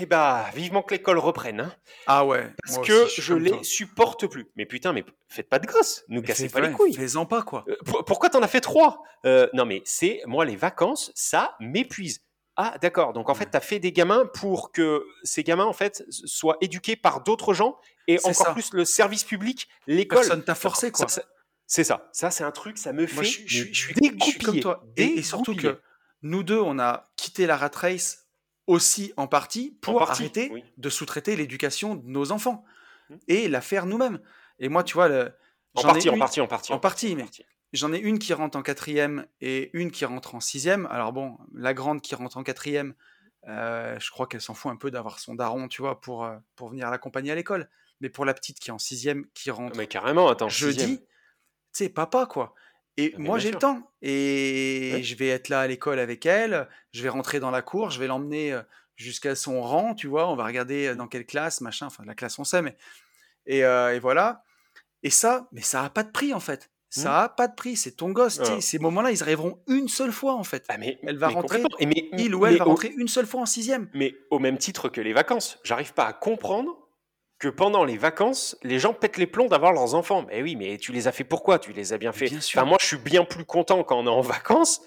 [0.01, 1.75] eh bah, vivement que l'école reprenne, hein,
[2.07, 2.51] Ah ouais.
[2.65, 3.61] parce que aussi, je les toi.
[3.63, 4.47] supporte plus.
[4.57, 6.95] Mais putain, mais faites pas de gosses, nous Mais cassez pas les couilles.
[6.95, 7.65] Fais-en pas, quoi.
[7.69, 9.03] Euh, pour- pourquoi t'en as fait trois?
[9.27, 12.21] Euh, Non, mais c'est moi les vacances, ça m'épuise.
[12.57, 13.13] Ah, d'accord.
[13.13, 16.97] Donc en fait, t'as fait des gamins pour que ces gamins en fait soient éduqués
[16.97, 17.77] par d'autres gens
[18.09, 18.53] et encore ça.
[18.53, 20.19] plus le service public, l'école.
[20.19, 21.07] Personne t'a forcé, quoi.
[21.67, 22.09] C'est ça.
[22.13, 24.39] Ça, c'est un truc, ça me fait Moi, je, je- mais je suis, je suis
[24.41, 24.83] comme toi.
[24.97, 25.81] Et, et surtout que
[26.23, 28.27] nous deux, on a quitté la rat race
[28.69, 30.63] aussi en partie pour partie, arrêter oui.
[30.77, 32.65] de sous-traiter l'éducation de nos enfants
[33.11, 33.17] Hmm.
[33.27, 34.21] et la faire nous-mêmes.
[34.59, 35.33] Et moi, tu vois, le,
[35.75, 37.45] En j'en ai partie, en une- partie, en partie, en partie, mais partie.
[37.73, 40.85] j'en ai une qui rentre en quatrième et une qui rentre en sixième.
[40.91, 42.95] Alors bon, la grande qui rentre en quatrième,
[43.49, 46.37] euh, je crois qu'elle s'en fout un peu d'avoir son daron, tu vois, pour, euh,
[46.55, 47.71] pour venir l'accompagner à l'école.
[48.03, 50.51] Mais pour la petite qui est en sixième, qui rentre Mais carrément, attends.
[50.51, 51.07] jeudi, tu
[51.73, 52.55] sais, papa, quoi.
[52.99, 53.91] Et Ah, mais moi, j'ai le temps.
[54.03, 55.03] Et Ouais.
[55.03, 56.69] je vais être là à l'école avec elle.
[56.93, 57.91] Je vais rentrer dans la cour.
[57.91, 58.61] Je vais l'emmener euh,
[58.97, 60.29] jusqu'à son rang, tu vois.
[60.29, 61.87] On va regarder euh, dans quelle classe, machin.
[61.87, 62.77] Enfin, la classe, on sait, mais.
[63.47, 64.43] Et, euh, et voilà.
[65.05, 66.71] Et ça, mais ça a pas de prix, en fait.
[66.91, 67.77] Ça a pas de prix.
[67.77, 68.41] C'est ton gosse.
[68.43, 68.61] Ah.
[68.61, 70.65] Ces moments-là, ils arriveront une seule fois, en fait.
[70.69, 73.27] Ah, mais, Elle va mais rentrer, mais, Il ou elle va au- rentrer une seule
[73.27, 73.89] fois en sixième.
[73.95, 76.88] Mais au même titre que les vacances, j'arrive pas à comprendre
[77.39, 80.25] que pendant les vacances, les gens pètent les plombs d'avoir leurs enfants.
[80.29, 81.59] Mais oui, mais tu les as fait pourquoi?
[81.59, 82.29] Tu les as bien fait.
[82.29, 82.59] bien sûr.
[82.61, 84.81] Enfin, moi, je suis bien plus content quand on est en vacances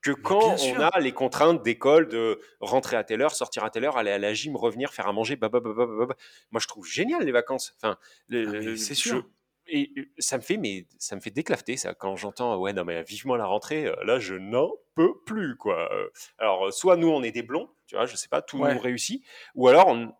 [0.00, 3.84] que quand on a les contraintes d'école de rentrer à telle heure, sortir à telle
[3.84, 5.34] heure, aller à la gym, revenir, faire à manger.
[5.34, 6.14] babababababa.
[6.52, 7.74] Moi, je trouve génial les vacances.
[7.82, 7.98] Enfin,
[8.32, 8.34] Ah,
[8.76, 9.16] c'est sûr.
[9.16, 9.22] je-
[9.70, 12.84] et euh, ça me fait, mais ça me fait déclafter ça quand j'entends ouais non
[12.86, 13.84] mais vivement la rentrée.
[13.86, 15.92] euh, Là, je n'en peux plus quoi.
[15.92, 18.72] Euh, Alors, soit nous on est des blonds, tu vois, je sais pas, tout Ouais.
[18.72, 19.22] nous réussit,
[19.56, 20.10] ou alors on,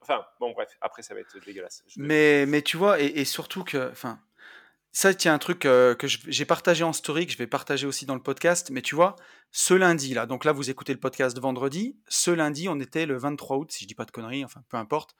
[0.00, 1.82] Enfin, bon, bref, après, ça va être dégueulasse.
[1.88, 4.20] Je- Mais, mais tu vois, et, et surtout que, enfin,
[4.92, 8.06] ça, tiens, un truc euh, que j'ai partagé en story, que je vais partager aussi
[8.06, 9.16] dans le podcast, mais tu vois,
[9.52, 13.06] ce lundi, là, donc là, vous écoutez le podcast de vendredi, ce lundi, on était
[13.06, 15.14] le 23 août, si je dis pas de conneries, enfin, peu importe.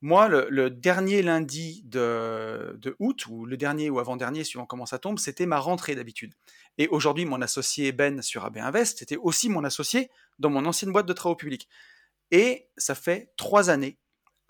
[0.00, 4.86] Moi, le, le dernier lundi de, de août, ou le dernier ou avant-dernier, suivant comment
[4.86, 6.34] ça tombe, c'était ma rentrée d'habitude.
[6.76, 10.92] Et aujourd'hui, mon associé Ben sur AB Invest était aussi mon associé dans mon ancienne
[10.92, 11.68] boîte de travaux publics.
[12.30, 13.98] Et ça fait trois années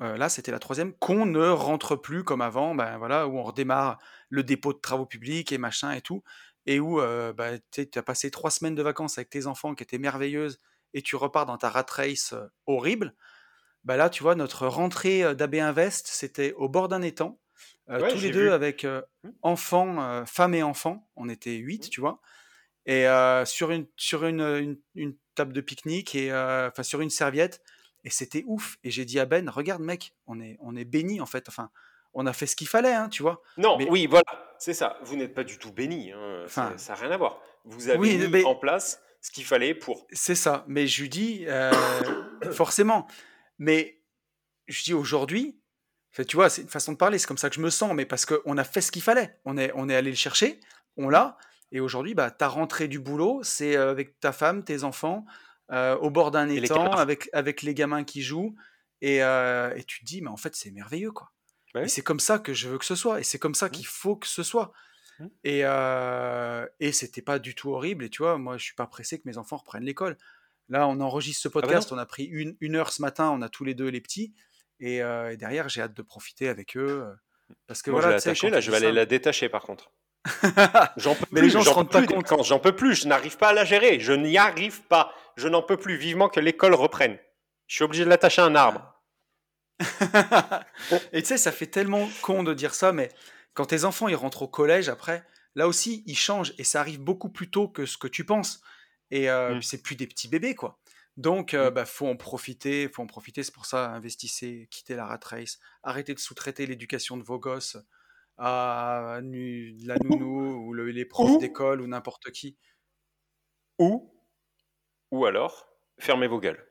[0.00, 3.42] euh, là, c'était la troisième, qu'on ne rentre plus comme avant, ben voilà, où on
[3.42, 3.98] redémarre
[4.28, 6.22] le dépôt de travaux publics et machin et tout,
[6.66, 9.82] et où euh, bah, tu as passé trois semaines de vacances avec tes enfants qui
[9.82, 10.60] étaient merveilleuses,
[10.94, 13.16] et tu repars dans ta rat race euh, horrible.
[13.84, 17.40] Bah là, tu vois, notre rentrée euh, d'AB Invest, c'était au bord d'un étang,
[17.90, 18.52] euh, Ouais, tous les deux vu.
[18.52, 19.02] avec euh,
[19.42, 21.90] enfants, femmes et enfants, on était huit, Mhm.
[21.90, 22.20] tu vois,
[22.88, 27.00] et euh, sur, une, sur une, une, une table de pique-nique, et euh, enfin sur
[27.00, 27.62] une serviette,
[28.02, 28.78] et c'était ouf.
[28.82, 31.48] Et j'ai dit à Ben, regarde mec, on est, on est béni en fait.
[31.48, 31.70] Enfin,
[32.14, 33.42] on a fait ce qu'il fallait, hein, tu vois.
[33.58, 34.24] Non, Mais- oui, voilà,
[34.58, 34.98] c'est ça.
[35.02, 36.10] Vous n'êtes pas du tout béni.
[36.12, 37.40] hein, Enfin- ça n'a rien à voir.
[37.64, 40.06] Vous avez Oui, mis mais- en place ce qu'il fallait pour.
[40.12, 40.64] C'est ça.
[40.66, 41.70] Mais je lui dis, euh,
[42.52, 43.06] forcément.
[43.58, 44.00] Mais
[44.68, 45.60] je dis aujourd'hui,
[46.26, 48.06] tu vois, c'est une façon de parler, c'est comme ça que je me sens, mais
[48.06, 49.38] parce qu'on a fait ce qu'il fallait.
[49.44, 50.58] On est, on est allé le chercher,
[50.96, 51.36] on l'a.
[51.72, 55.24] Et aujourd'hui, bah, ta rentrée du boulot, c'est euh, avec ta femme, tes enfants,
[55.70, 58.54] euh, au bord d'un étang, avec, avec les gamins qui jouent.
[59.00, 61.30] Et, euh, et tu te dis, mais en fait, c'est merveilleux, quoi.
[61.74, 63.20] Bah Et c'est comme ça que je veux que ce soit.
[63.20, 64.72] Et c'est comme ça qu'il faut que ce soit.
[65.18, 65.26] Mmh.
[65.44, 68.04] Et, euh, et c'était pas du tout horrible.
[68.04, 70.16] Et tu vois, moi, je suis pas pressé que mes enfants reprennent l'école.
[70.70, 71.66] Là, on enregistre ce bah non.
[71.68, 71.92] podcast.
[71.92, 73.30] on a pris une, une heure ce matin.
[73.30, 74.32] On a tous les deux les petits.
[74.80, 77.04] Et, et derrière, j'ai hâte de profiter avec eux.
[77.66, 79.62] Parce que Moi, voilà, je l'ai attachée, là, je vais aller ça- la détacher par
[79.62, 79.90] contre.
[80.96, 82.44] J'en peux Mais plus, les gens se rendent pas compte.
[82.44, 84.00] J'en peux plus, je n'arrive pas à la gérer.
[84.00, 85.12] Je n'y arrive pas.
[85.36, 85.96] Je n'en peux plus.
[85.96, 87.18] Vivement que l'école reprenne.
[87.66, 88.94] Je suis obligé de l'attacher à un arbre.
[91.12, 93.10] et tu sais, ça fait tellement con de dire ça, mais
[93.54, 97.00] quand tes enfants ils rentrent au collège après, là aussi ils changent et ça arrive
[97.00, 98.60] beaucoup plus tôt que ce que tu penses.
[99.10, 99.62] Et euh, Mm.
[99.62, 100.78] c'est plus des petits bébés quoi.
[101.16, 101.74] Donc, euh, Mm.
[101.74, 103.42] bah, faut en profiter, faut en profiter.
[103.42, 107.76] C'est pour ça, investissez, quittez la rat race, arrêtez de sous-traiter l'éducation de vos gosses
[108.38, 112.56] à nu- la nounou ou le- les profs Ou- d'école ou n'importe qui.
[113.78, 114.12] Ou,
[115.10, 115.68] ou alors,
[115.98, 116.64] fermez vos gueules.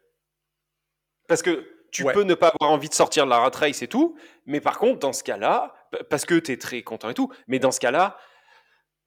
[1.27, 2.13] Parce que tu Ouais.
[2.13, 4.77] peux ne pas avoir envie de sortir de la rat race et tout, mais par
[4.79, 7.71] contre, dans ce cas-là, p- parce que tu es très content et tout, mais dans
[7.71, 8.17] ce cas-là,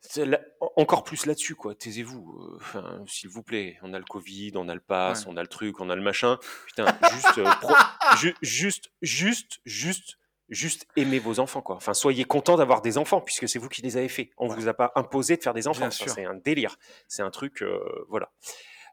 [0.01, 0.41] c'est là-
[0.77, 1.75] encore plus là-dessus, quoi.
[1.75, 2.33] Taisez-vous.
[2.53, 3.79] euh, Enfin, s'il vous plaît.
[3.83, 5.33] On a le Covid, on a le pass, Ouais.
[5.33, 6.39] on a le truc, on a le machin.
[6.67, 7.75] Putain, juste, euh, pro-
[8.17, 10.17] ju- juste, juste, juste,
[10.51, 11.77] juste aimez vos enfants, quoi.
[11.77, 14.29] Enfin, soyez contents d'avoir des enfants, puisque c'est vous qui les avez faits.
[14.37, 14.57] On Ouais.
[14.57, 15.91] vous a pas imposé de faire des enfants.
[15.91, 16.09] Sûr.
[16.11, 16.77] C'est un délire.
[17.09, 17.79] C'est un truc, euh,
[18.09, 18.31] voilà.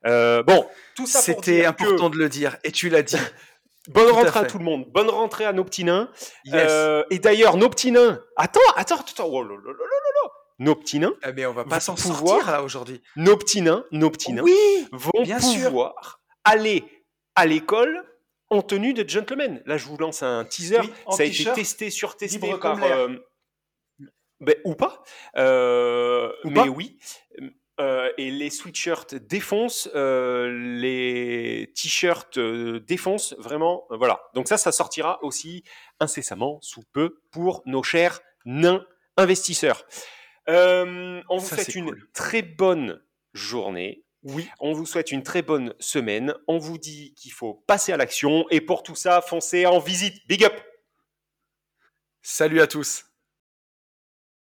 [0.06, 3.18] Euh, bon, tout ça pour C'était que important de le dire et tu l'as dit.
[3.90, 6.10] bonne tout rentrée à, tout le monde, bonne rentrée à nos petits nains.
[6.46, 6.54] Yes.
[6.70, 10.12] Euh, et d'ailleurs, nos petits nains, attends, attends, attends, oh là là là là là
[10.24, 10.30] là.
[10.60, 13.02] nos petits nains, Eh bien, on va pas s'en sortir là aujourd'hui.
[13.16, 14.88] nos petits nains, nos petits nains Oui.
[14.92, 15.70] vont bien sûr.
[15.70, 16.84] pouvoir aller
[17.36, 18.04] à l'école
[18.50, 19.62] en tenue de gentleman.
[19.66, 20.80] Là, je vous lance un teaser.
[20.80, 22.84] Oui, Ça a été testé, surtesté par.
[22.84, 23.10] euh,
[24.40, 25.04] ben, ou pas.
[25.36, 26.68] Euh, Ou mais pas.
[26.68, 27.00] oui.
[27.80, 33.86] Euh, et les sweatshirts défoncent, euh, les t-shirts défoncent, vraiment.
[33.92, 34.22] voilà.
[34.34, 35.64] Donc ça, ça sortira aussi
[36.00, 38.84] incessamment sous peu pour nos chers nains
[39.16, 39.86] investisseurs.
[40.48, 42.10] On vous Ça, souhaite une cool.
[42.14, 44.06] très bonne journée.
[44.28, 44.50] Oui.
[44.60, 46.34] On vous souhaite une très bonne semaine.
[46.48, 48.46] On vous dit qu'il faut passer à l'action.
[48.50, 50.16] Et pour tout ça, foncez en visite.
[50.28, 50.54] Big up
[52.22, 53.06] Salut à tous.